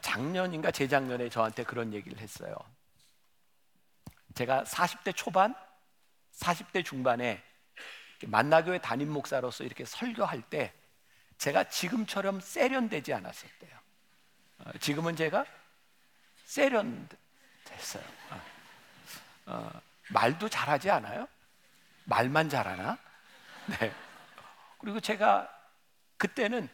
작년인가 0.02 0.72
재작년에 0.72 1.30
저한테 1.30 1.64
그런 1.64 1.94
얘기를 1.94 2.18
했어요. 2.18 2.56
제가 4.34 4.64
40대 4.64 5.16
초반, 5.16 5.54
40대 6.34 6.84
중반에 6.84 7.44
만나교회 8.26 8.80
담임 8.80 9.12
목사로서 9.12 9.64
이렇게 9.64 9.86
설교할 9.86 10.42
때 10.50 10.74
제가 11.38 11.66
지금처럼 11.66 12.40
세련되지 12.40 13.14
않았었대요. 13.14 13.72
어, 14.60 14.72
지금은 14.80 15.16
제가 15.16 15.46
세련됐어요. 16.46 18.04
어, 18.32 18.42
어, 19.48 19.82
말도 20.10 20.50
잘하지 20.50 20.90
않아요? 20.92 21.28
말만 22.06 22.50
잘하나? 22.50 22.98
네. 23.80 23.92
그리고 24.80 25.00
제가 25.00 25.50
그때는 26.18 26.70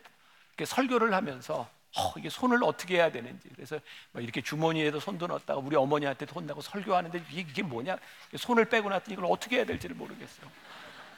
설교를 0.63 1.13
하면서 1.13 1.69
어, 1.97 2.13
이게 2.17 2.29
손을 2.29 2.63
어떻게 2.63 2.95
해야 2.95 3.11
되는지 3.11 3.49
그래서 3.55 3.79
뭐 4.11 4.21
이렇게 4.21 4.41
주머니에도 4.41 4.99
손도 4.99 5.27
넣었다가 5.27 5.59
우리 5.59 5.75
어머니한테도 5.75 6.33
혼나고 6.33 6.61
설교하는데 6.61 7.23
이게, 7.31 7.41
이게 7.41 7.63
뭐냐 7.63 7.97
손을 8.37 8.65
빼고 8.65 8.89
났더니 8.89 9.13
이걸 9.13 9.25
어떻게 9.25 9.57
해야 9.57 9.65
될지를 9.65 9.95
모르겠어요. 9.95 10.49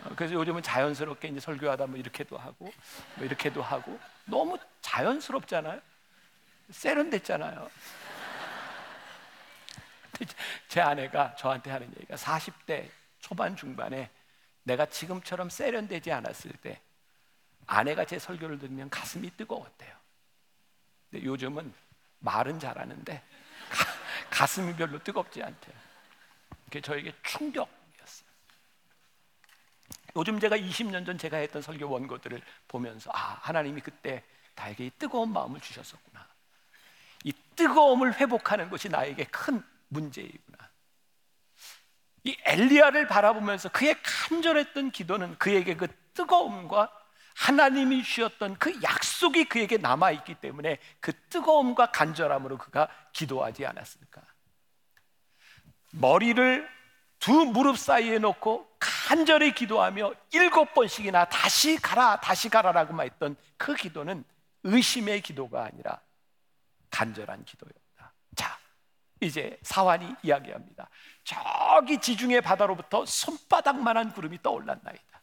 어, 0.03 0.13
그래서 0.15 0.33
요즘은 0.33 0.61
자연스럽게 0.61 1.29
이제 1.29 1.39
설교하다 1.39 1.87
뭐 1.87 1.97
이렇게도 1.97 2.37
하고 2.37 2.71
뭐 3.15 3.25
이렇게도 3.25 3.61
하고 3.61 3.99
너무 4.25 4.57
자연스럽잖아요. 4.81 5.81
세련됐잖아요. 6.69 7.69
제 10.67 10.81
아내가 10.81 11.35
저한테 11.35 11.71
하는 11.71 11.87
얘기가 11.97 12.15
40대 12.15 12.89
초반 13.19 13.55
중반에 13.55 14.09
내가 14.63 14.85
지금처럼 14.85 15.49
세련되지 15.49 16.11
않았을 16.11 16.51
때 16.61 16.81
아내가 17.65 18.05
제 18.05 18.19
설교를 18.19 18.59
들으면 18.59 18.89
가슴이 18.89 19.31
뜨거웠대요. 19.37 19.95
근데 21.09 21.25
요즘은 21.25 21.73
말은 22.19 22.59
잘하는데 22.59 23.23
가 24.29 24.47
슴이 24.47 24.75
별로 24.75 25.01
뜨겁지 25.03 25.43
않대요. 25.43 25.75
그게 26.65 26.81
저에게 26.81 27.13
충격. 27.23 27.69
요즘 30.15 30.39
제가 30.39 30.57
20년 30.57 31.05
전 31.05 31.17
제가 31.17 31.37
했던 31.37 31.61
설교 31.61 31.89
원고들을 31.89 32.41
보면서 32.67 33.11
아 33.13 33.37
하나님이 33.41 33.81
그때 33.81 34.23
나에게 34.55 34.85
이 34.85 34.91
뜨거운 34.97 35.31
마음을 35.31 35.59
주셨었구나. 35.59 36.27
이 37.23 37.33
뜨거움을 37.55 38.19
회복하는 38.19 38.69
것이 38.69 38.89
나에게 38.89 39.25
큰 39.25 39.63
문제이구나. 39.89 40.69
이 42.25 42.37
엘리야를 42.45 43.07
바라보면서 43.07 43.69
그의 43.69 43.95
간절했던 44.01 44.91
기도는 44.91 45.37
그에게 45.37 45.75
그 45.75 45.87
뜨거움과 46.13 46.91
하나님이 47.35 48.03
주셨던 48.03 48.57
그 48.59 48.81
약속이 48.83 49.45
그에게 49.45 49.77
남아 49.77 50.11
있기 50.11 50.35
때문에 50.35 50.77
그 50.99 51.11
뜨거움과 51.29 51.87
간절함으로 51.87 52.57
그가 52.57 52.87
기도하지 53.11 53.65
않았을까? 53.65 54.21
머리를 55.91 56.69
두 57.23 57.45
무릎 57.45 57.77
사이에 57.77 58.19
놓고 58.19 58.69
간절히 58.79 59.53
기도하며 59.53 60.11
일곱 60.33 60.73
번씩이나 60.73 61.23
다시 61.23 61.77
가라, 61.77 62.19
다시 62.19 62.49
가라라고만 62.49 63.05
했던 63.05 63.37
그 63.55 63.75
기도는 63.75 64.25
의심의 64.63 65.21
기도가 65.21 65.63
아니라 65.63 66.01
간절한 66.89 67.45
기도였다. 67.45 68.13
자, 68.35 68.59
이제 69.21 69.57
사환이 69.61 70.13
이야기합니다. 70.21 70.89
저기 71.23 72.01
지중해 72.01 72.41
바다로부터 72.41 73.05
손바닥만한 73.05 74.11
구름이 74.11 74.41
떠올랐나이다. 74.41 75.21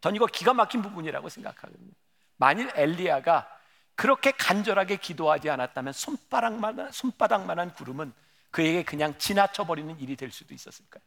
전 0.00 0.14
이거 0.14 0.26
기가 0.26 0.54
막힌 0.54 0.80
부분이라고 0.80 1.28
생각하거든요. 1.28 1.90
만일 2.36 2.70
엘리야가 2.76 3.48
그렇게 3.96 4.30
간절하게 4.30 4.98
기도하지 4.98 5.50
않았다면 5.50 5.92
손바닥만한, 5.92 6.92
손바닥만한 6.92 7.74
구름은 7.74 8.14
그에게 8.50 8.82
그냥 8.82 9.16
지나쳐 9.18 9.64
버리는 9.64 9.98
일이 10.00 10.16
될 10.16 10.30
수도 10.30 10.54
있었을까요? 10.54 11.02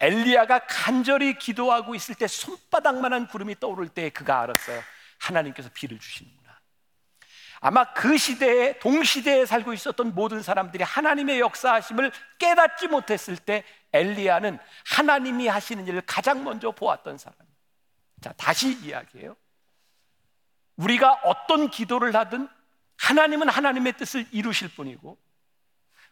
엘리야가 0.00 0.66
간절히 0.66 1.38
기도하고 1.38 1.94
있을 1.94 2.14
때 2.14 2.26
손바닥만한 2.26 3.28
구름이 3.28 3.60
떠오를 3.60 3.88
때 3.88 4.10
그가 4.10 4.40
알았어요. 4.42 4.82
하나님께서 5.18 5.70
비를 5.74 5.98
주시는구나. 5.98 6.58
아마 7.60 7.92
그 7.92 8.16
시대에 8.16 8.78
동시대에 8.78 9.44
살고 9.44 9.72
있었던 9.72 10.14
모든 10.14 10.42
사람들이 10.42 10.84
하나님의 10.84 11.40
역사하심을 11.40 12.12
깨닫지 12.38 12.86
못했을 12.86 13.36
때 13.36 13.64
엘리야는 13.92 14.58
하나님이 14.86 15.48
하시는 15.48 15.86
일을 15.86 16.02
가장 16.02 16.44
먼저 16.44 16.70
보았던 16.70 17.18
사람. 17.18 17.36
자, 18.20 18.32
다시 18.36 18.78
이야기해요. 18.84 19.36
우리가 20.76 21.20
어떤 21.24 21.70
기도를 21.70 22.14
하든 22.14 22.48
하나님은 22.96 23.48
하나님의 23.48 23.94
뜻을 23.96 24.26
이루실 24.30 24.74
뿐이고 24.74 25.18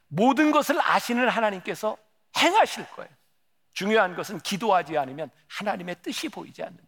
모든 0.08 0.50
것을 0.50 0.80
아시는 0.80 1.28
하나님께서 1.28 1.96
행하실 2.38 2.88
거예요. 2.90 3.10
중요한 3.72 4.16
것은 4.16 4.40
기도하지 4.40 4.96
않으면 4.96 5.30
하나님의 5.48 5.96
뜻이 6.02 6.28
보이지 6.28 6.62
않는다. 6.62 6.84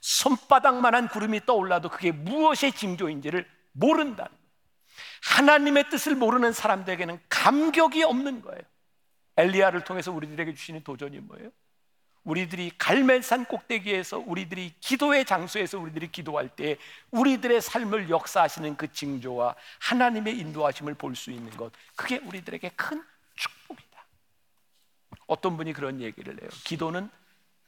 손바닥만한 0.00 1.08
구름이 1.08 1.46
떠올라도 1.46 1.88
그게 1.88 2.12
무엇의 2.12 2.72
징조인지를 2.72 3.48
모른다. 3.72 4.30
하나님의 5.22 5.90
뜻을 5.90 6.14
모르는 6.14 6.52
사람들에게는 6.52 7.20
감격이 7.28 8.02
없는 8.02 8.42
거예요. 8.42 8.62
엘리야를 9.36 9.84
통해서 9.84 10.10
우리들에게 10.10 10.54
주시는 10.54 10.82
도전이 10.82 11.20
뭐예요? 11.20 11.50
우리들이 12.28 12.72
갈멜산 12.76 13.46
꼭대기에서 13.46 14.18
우리들이 14.18 14.74
기도의 14.80 15.24
장소에서 15.24 15.78
우리들이 15.78 16.12
기도할 16.12 16.50
때 16.50 16.76
우리들의 17.10 17.62
삶을 17.62 18.10
역사하시는 18.10 18.76
그 18.76 18.92
징조와 18.92 19.54
하나님의 19.80 20.38
인도하심을 20.38 20.94
볼 20.94 21.16
수 21.16 21.30
있는 21.30 21.50
것 21.56 21.72
그게 21.96 22.18
우리들에게 22.18 22.68
큰 22.76 23.02
축복이다. 23.34 24.04
어떤 25.26 25.56
분이 25.56 25.72
그런 25.72 26.02
얘기를 26.02 26.38
해요. 26.38 26.50
기도는 26.64 27.08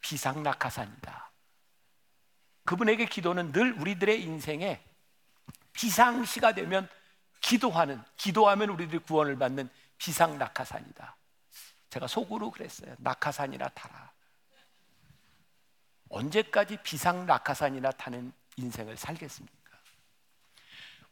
비상낙하산이다. 0.01 1.31
그분에게 2.63 3.07
기도는 3.07 3.51
늘 3.51 3.73
우리들의 3.73 4.21
인생에 4.21 4.79
비상시가 5.73 6.53
되면 6.53 6.87
기도하는 7.41 7.99
기도하면 8.15 8.69
우리들이 8.69 8.99
구원을 8.99 9.37
받는 9.39 9.71
비상낙하산이다. 9.97 11.15
제가 11.89 12.05
속으로 12.05 12.51
그랬어요. 12.51 12.95
낙하산이나 12.99 13.69
타라. 13.69 14.10
언제까지 16.11 16.77
비상 16.83 17.25
낙하산이나 17.25 17.91
타는 17.91 18.31
인생을 18.57 18.97
살겠습니까? 18.97 19.55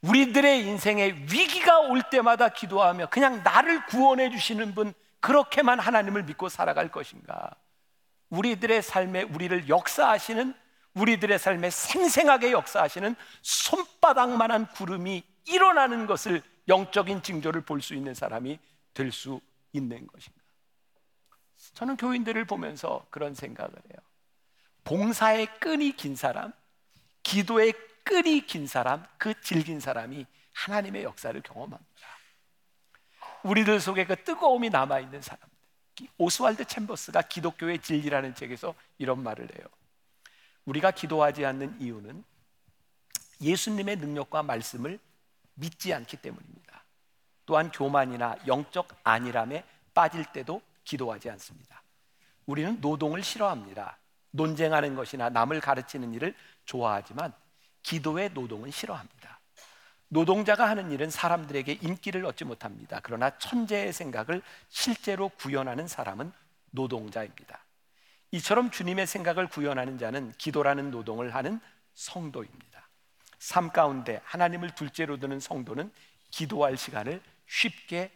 우리들의 0.01 0.65
인생에 0.65 1.25
위기가 1.31 1.79
올 1.79 2.01
때마다 2.09 2.49
기도하며 2.49 3.07
그냥 3.07 3.43
나를 3.43 3.85
구원해 3.88 4.29
주시는 4.29 4.73
분 4.75 4.93
그렇게만 5.19 5.79
하나님을 5.79 6.23
믿고 6.23 6.47
살아갈 6.47 6.89
것인가? 6.89 7.51
우리들의 8.29 8.81
삶에 8.81 9.23
우리를 9.23 9.67
역사하시는 9.67 10.53
우리들의 10.93 11.39
삶에 11.39 11.69
생생하게 11.69 12.51
역사하시는 12.51 13.15
손바닥만한 13.41 14.67
구름이 14.67 15.23
일어나는 15.45 16.05
것을 16.05 16.41
영적인 16.67 17.23
징조를 17.23 17.62
볼 17.62 17.81
수 17.81 17.93
있는 17.95 18.13
사람이 18.13 18.59
될 18.93 19.12
수 19.12 19.41
있는 19.73 20.07
것인가? 20.07 20.39
저는 21.73 21.97
교인들을 21.97 22.45
보면서 22.45 23.05
그런 23.09 23.33
생각을 23.33 23.71
해요. 23.71 24.09
봉사의 24.89 25.60
끈이 25.60 25.91
긴 25.95 26.15
사람, 26.15 26.52
기도의 27.21 27.73
끈이 28.04 28.47
긴 28.47 28.65
사람, 28.65 29.06
그 29.19 29.39
질긴 29.39 29.80
사람이 29.80 30.25
하나님의 30.54 31.04
역사를 31.04 31.39
경험합니다. 31.39 32.08
우리들 33.43 33.80
속에 33.80 34.08
그 34.08 34.15
뜨거움이 34.23 34.71
남아 34.71 34.99
있는 34.99 35.21
사람들. 35.21 35.47
오스왈드 36.17 36.65
챔버스가 36.65 37.21
기독교의 37.21 37.84
진리라는 37.84 38.34
책에서 38.34 38.73
이런 38.97 39.21
말을 39.21 39.47
해요. 39.56 39.67
우리가 40.65 40.89
기도하지 40.89 41.45
않는 41.45 41.80
이유는 41.80 42.23
예수님의 43.41 43.97
능력과 43.97 44.41
말씀을 44.41 44.97
믿지 45.54 45.93
않기 45.93 46.17
때문입니다. 46.17 46.84
또한 47.45 47.69
교만이나 47.71 48.38
영적 48.47 48.88
안일함에 49.04 49.63
빠질 49.93 50.25
때도 50.34 50.63
기도하지 50.84 51.30
않습니다. 51.30 51.84
우리는 52.47 52.82
노동을 52.82 53.21
싫어합니다. 53.21 53.99
논쟁하는 54.32 54.96
것이나 54.96 55.30
남을 55.30 55.60
가르치는 55.62 56.13
일을 56.13 56.36
좋아하지만 56.65 57.34
기도의 57.84 58.32
노동은 58.34 58.72
싫어합니다. 58.72 59.39
노동자가 60.10 60.68
하는 60.68 60.92
일은 60.92 61.10
사람들에게 61.10 61.80
인기를 61.82 62.26
얻지 62.26 62.46
못합니다. 62.46 63.00
그러나 63.04 63.38
천재의 63.38 63.94
생각을 63.94 64.42
실제로 64.68 65.30
구현하는 65.30 65.88
사람은 65.88 66.32
노동자입니다. 66.72 67.63
이처럼 68.32 68.72
주님의 68.72 69.08
생각을 69.08 69.48
구현하는 69.48 69.98
자는 69.98 70.32
기도라는 70.38 70.92
노동을 70.92 71.36
하는 71.36 71.60
성도입니다. 71.94 72.88
삶 73.39 73.70
가운데 73.70 74.22
하나님을 74.26 74.76
둘째로 74.76 75.18
두는 75.18 75.39
성도는 75.39 75.92
기도할 76.32 76.78
시간을 76.78 77.22
쉽게 77.48 78.12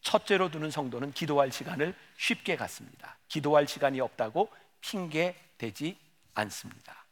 첫째로 0.00 0.50
두는 0.50 0.70
성도는 0.70 1.12
기도할 1.12 1.52
시간을 1.52 1.94
쉽게 2.16 2.56
갖습니다. 2.56 3.16
기도할 3.28 3.66
시간이 3.66 4.00
없다고 4.00 4.50
핑계 4.80 5.36
대지 5.58 5.98
않습니다. 6.34 7.04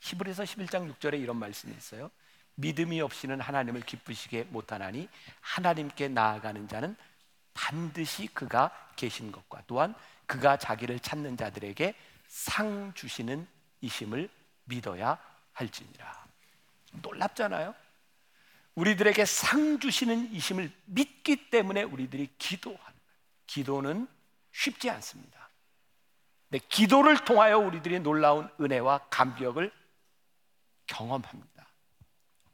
히브리서 0.00 0.44
11장 0.44 0.94
6절에 0.94 1.20
이런 1.20 1.36
말씀이 1.36 1.74
있어요. 1.74 2.10
믿음이 2.56 3.00
없이는 3.00 3.40
하나님을 3.40 3.82
기쁘시게 3.82 4.44
못하나니 4.50 5.08
하나님께 5.40 6.08
나아가는 6.08 6.68
자는 6.68 6.96
반드시 7.54 8.26
그가 8.28 8.70
계신 8.96 9.32
것과 9.32 9.62
또한 9.66 9.94
그가 10.26 10.56
자기를 10.56 11.00
찾는 11.00 11.36
자들에게 11.36 11.94
상 12.28 12.92
주시는 12.94 13.46
이심을 13.80 14.28
믿어야 14.64 15.18
할지니라. 15.52 16.26
놀랍잖아요. 16.92 17.74
우리들에게 18.74 19.24
상 19.24 19.78
주시는 19.78 20.32
이심을 20.32 20.70
믿기 20.86 21.50
때문에 21.50 21.82
우리들이 21.82 22.28
기도하는 22.38 22.80
거예요. 22.82 23.00
기도는 23.46 24.08
쉽지 24.52 24.90
않습니다. 24.90 25.50
근데 26.48 26.64
기도를 26.68 27.24
통하여 27.24 27.58
우리들이 27.58 28.00
놀라운 28.00 28.48
은혜와 28.60 29.06
감격을 29.10 29.72
경험합니다. 30.86 31.68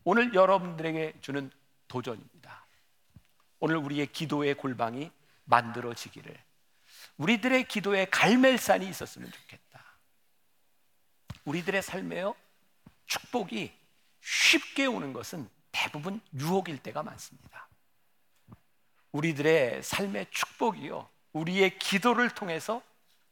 오늘 0.04 0.34
여러분들에게 0.34 1.14
주는 1.20 1.50
도전입니다. 1.88 2.66
오늘 3.58 3.76
우리의 3.76 4.06
기도의 4.12 4.54
골방이 4.54 5.10
만들어지기를 5.44 6.36
우리들의 7.16 7.66
기도에 7.68 8.04
갈멜산이 8.06 8.86
있었으면 8.88 9.30
좋겠다. 9.30 9.84
우리들의 11.44 11.80
삶에요 11.82 12.34
축복이 13.06 13.72
쉽게 14.20 14.86
오는 14.86 15.12
것은 15.12 15.48
대부분 15.76 16.22
유혹일 16.34 16.78
때가 16.78 17.02
많습니다. 17.02 17.68
우리들의 19.12 19.82
삶의 19.82 20.28
축복이요 20.30 21.06
우리의 21.34 21.78
기도를 21.78 22.30
통해서 22.30 22.82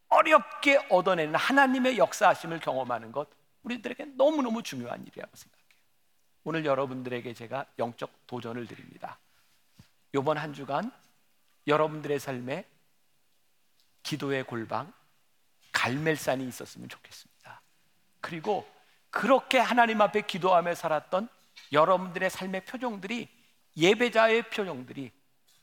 어렵게 0.09 0.87
얻어내는 0.91 1.35
하나님의 1.35 1.97
역사하심을 1.97 2.61
경험하는 2.61 3.13
것 3.13 3.29
우리들에게 3.63 4.05
너무너무 4.17 4.63
중요한 4.63 5.07
일이라고 5.07 5.35
생각해요. 5.35 5.65
오늘 6.45 6.67
여러분들에게 6.67 7.33
제가 7.33 7.65
영적 7.79 8.27
도전을 8.27 8.67
드립니다. 8.67 9.19
이번 10.15 10.37
한 10.37 10.53
주간 10.53 10.93
여러분들의 11.67 12.21
삶에 12.21 12.69
기도의 14.03 14.45
골방, 14.45 14.93
갈멜산이 15.73 16.47
있었으면 16.47 16.91
좋겠습니다. 16.91 17.63
그리고 18.21 18.71
그렇게 19.09 19.59
하나님 19.59 20.03
앞에 20.03 20.23
기도하며 20.23 20.75
살았던 20.75 21.31
여러분들의 21.73 22.31
삶의 22.31 22.65
표정들이 22.65 23.29
예배자의 23.77 24.51
표정들이 24.51 25.11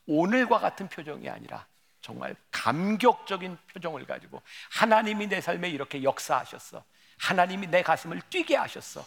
오늘과 0.07 0.59
같은 0.59 0.89
표정이 0.89 1.29
아니라 1.29 1.65
정말 2.01 2.35
감격적인 2.51 3.57
표정을 3.73 4.05
가지고 4.05 4.41
하나님이 4.71 5.27
내 5.27 5.39
삶에 5.39 5.69
이렇게 5.69 6.03
역사하셨어. 6.03 6.83
하나님이 7.19 7.67
내 7.67 7.83
가슴을 7.83 8.21
뛰게 8.29 8.55
하셨어. 8.55 9.05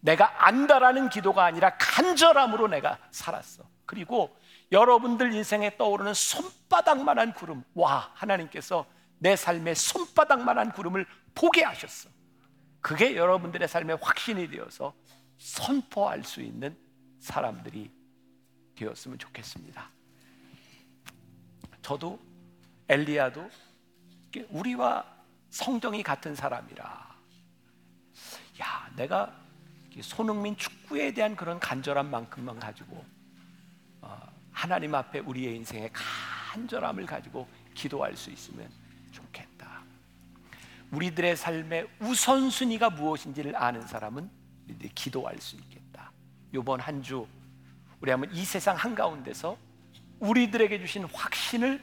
내가 0.00 0.46
안다라는 0.46 1.08
기도가 1.08 1.44
아니라 1.44 1.76
간절함으로 1.78 2.68
내가 2.68 2.98
살았어. 3.10 3.64
그리고 3.86 4.36
여러분들 4.70 5.32
인생에 5.32 5.76
떠오르는 5.78 6.12
손바닥만한 6.12 7.32
구름, 7.32 7.64
와, 7.74 8.10
하나님께서 8.14 8.86
내 9.18 9.34
삶의 9.34 9.74
손바닥만한 9.74 10.72
구름을 10.72 11.06
보게 11.34 11.64
하셨어. 11.64 12.10
그게 12.80 13.16
여러분들의 13.16 13.66
삶의 13.66 13.98
확신이 14.00 14.48
되어서 14.50 14.94
선포할 15.38 16.24
수 16.24 16.42
있는 16.42 16.76
사람들이 17.20 17.90
되었으면 18.74 19.18
좋겠습니다. 19.18 19.90
저도 21.82 22.20
엘리야도 22.88 23.48
우리와 24.50 25.04
성정이 25.50 26.02
같은 26.02 26.34
사람이라. 26.34 27.16
야, 28.60 28.92
내가 28.96 29.34
손흥민 30.00 30.56
축구에 30.56 31.12
대한 31.12 31.34
그런 31.34 31.58
간절함만큼만 31.58 32.58
가지고 32.60 33.04
어, 34.00 34.20
하나님 34.52 34.94
앞에 34.94 35.20
우리의 35.20 35.56
인생의 35.56 35.90
간절함을 35.92 37.06
가지고 37.06 37.48
기도할 37.74 38.16
수 38.16 38.30
있으면 38.30 38.70
좋겠다. 39.10 39.82
우리들의 40.90 41.36
삶의 41.36 41.88
우선순위가 42.00 42.90
무엇인지를 42.90 43.56
아는 43.56 43.86
사람은 43.86 44.37
기도할 44.94 45.38
수 45.40 45.56
있겠다. 45.56 46.10
이번 46.52 46.80
한 46.80 47.02
주 47.02 47.26
우리 48.00 48.10
한번 48.10 48.30
이 48.32 48.44
세상 48.44 48.76
한가운데서 48.76 49.56
우리들에게 50.20 50.78
주신 50.80 51.04
확신을 51.12 51.82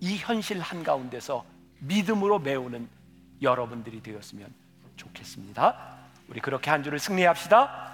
이 0.00 0.16
현실 0.16 0.60
한가운데서 0.60 1.44
믿음으로 1.80 2.38
메우는 2.38 2.88
여러분들이 3.42 4.02
되었으면 4.02 4.52
좋겠습니다. 4.96 5.96
우리 6.28 6.40
그렇게 6.40 6.70
한 6.70 6.82
주를 6.82 6.98
승리합시다. 6.98 7.92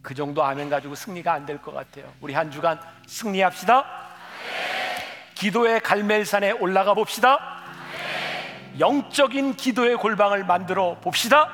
그 0.00 0.14
정도 0.14 0.44
아멘 0.44 0.70
가지고 0.70 0.94
승리가 0.94 1.32
안 1.32 1.46
될 1.46 1.58
것 1.60 1.72
같아요. 1.72 2.12
우리 2.20 2.34
한 2.34 2.50
주간 2.50 2.80
승리합시다. 3.06 3.84
기도의 5.34 5.80
갈멜산에 5.80 6.52
올라가 6.52 6.94
봅시다. 6.94 7.62
영적인 8.78 9.54
기도의 9.56 9.96
골방을 9.96 10.44
만들어 10.44 10.98
봅시다. 11.00 11.50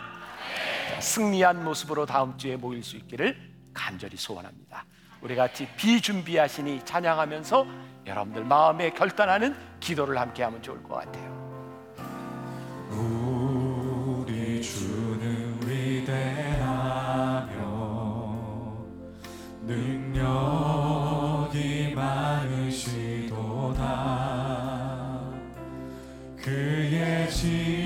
승리한 1.00 1.64
모습으로 1.64 2.06
다음 2.06 2.36
주에 2.36 2.56
모일 2.56 2.82
수 2.82 2.96
있기를 2.96 3.36
간절히 3.72 4.16
소원합니다. 4.16 4.84
우리 5.20 5.36
같이 5.36 5.68
비준비하시니 5.76 6.84
찬양하면서 6.84 7.66
여러분들 8.06 8.44
마음에 8.44 8.90
결단하는 8.90 9.54
기도를 9.80 10.18
함께 10.18 10.42
하면 10.44 10.62
좋을 10.62 10.82
것 10.82 10.94
같아요. 10.94 11.36
우리 12.90 14.62
주는 14.62 15.58
위대하며 15.66 17.58
능력이 19.62 21.14
많으시도다 21.94 23.38
그의 26.42 27.30
지 27.30 27.77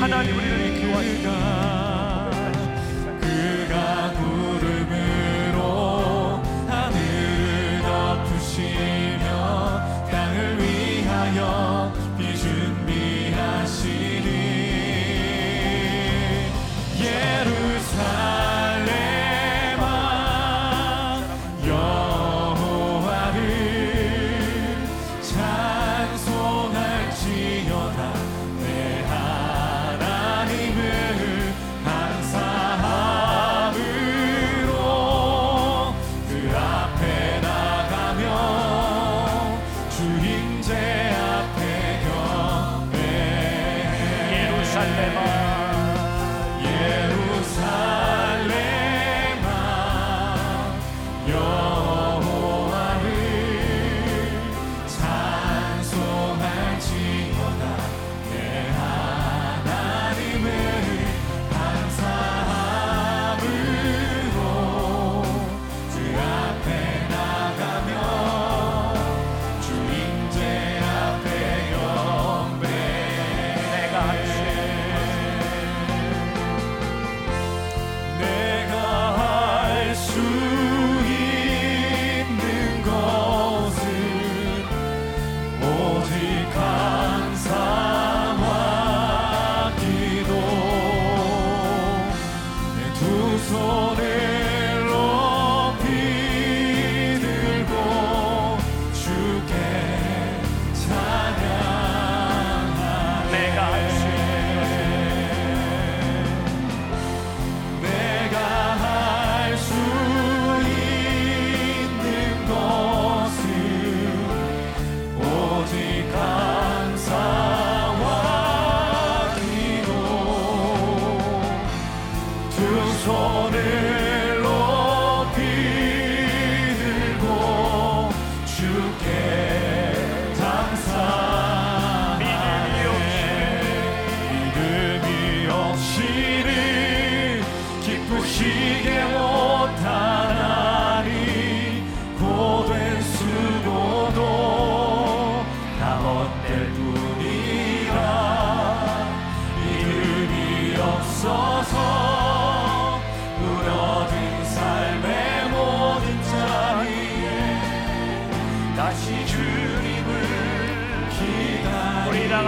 하나님 0.00 0.36
우리를 0.36 0.66
이끄고 0.66 1.02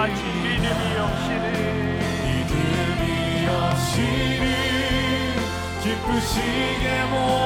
이름이 0.08 0.98
없이는 0.98 1.98
믿음이 2.24 3.46
없이는 3.48 4.46
기쁘시게 5.82 7.04
모아 7.10 7.45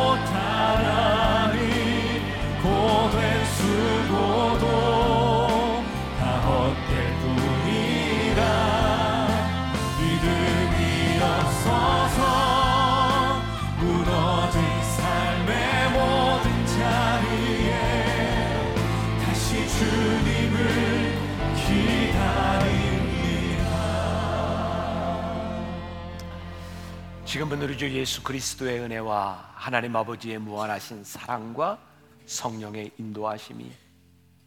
지금은 27.40 27.62
우리 27.62 27.78
주 27.78 27.90
예수 27.90 28.22
그리스도의 28.22 28.80
은혜와 28.80 29.52
하나님 29.54 29.96
아버지의 29.96 30.36
무한하신 30.40 31.04
사랑과 31.04 31.78
성령의 32.26 32.90
인도하심이 32.98 33.72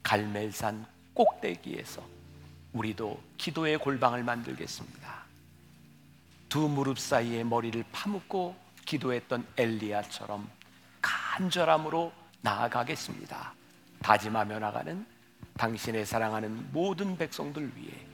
갈멜산 0.04 0.86
꼭대기에서 1.16 2.04
우리도 2.72 3.20
기도의 3.38 3.80
골방을 3.80 4.22
만들겠습니다. 4.22 5.24
두 6.50 6.70
무릎 6.70 7.00
사이에 7.00 7.44
머리를 7.44 7.84
파묻고 7.92 8.56
기도했던 8.86 9.48
엘리야처럼 9.58 10.48
간절함으로 11.02 12.12
나아가겠습니다. 12.42 13.56
다짐하며 14.04 14.60
나가는 14.60 15.04
당신의 15.58 16.06
사랑하는 16.06 16.72
모든 16.72 17.18
백성들 17.18 17.72
위해 17.76 18.06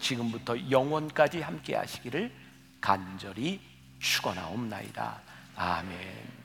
지금부터 0.00 0.70
영원까지 0.70 1.40
함께 1.40 1.76
하시기를 1.76 2.30
간절히 2.82 3.77
축원하옵나이다. 3.98 5.20
아멘. 5.56 6.37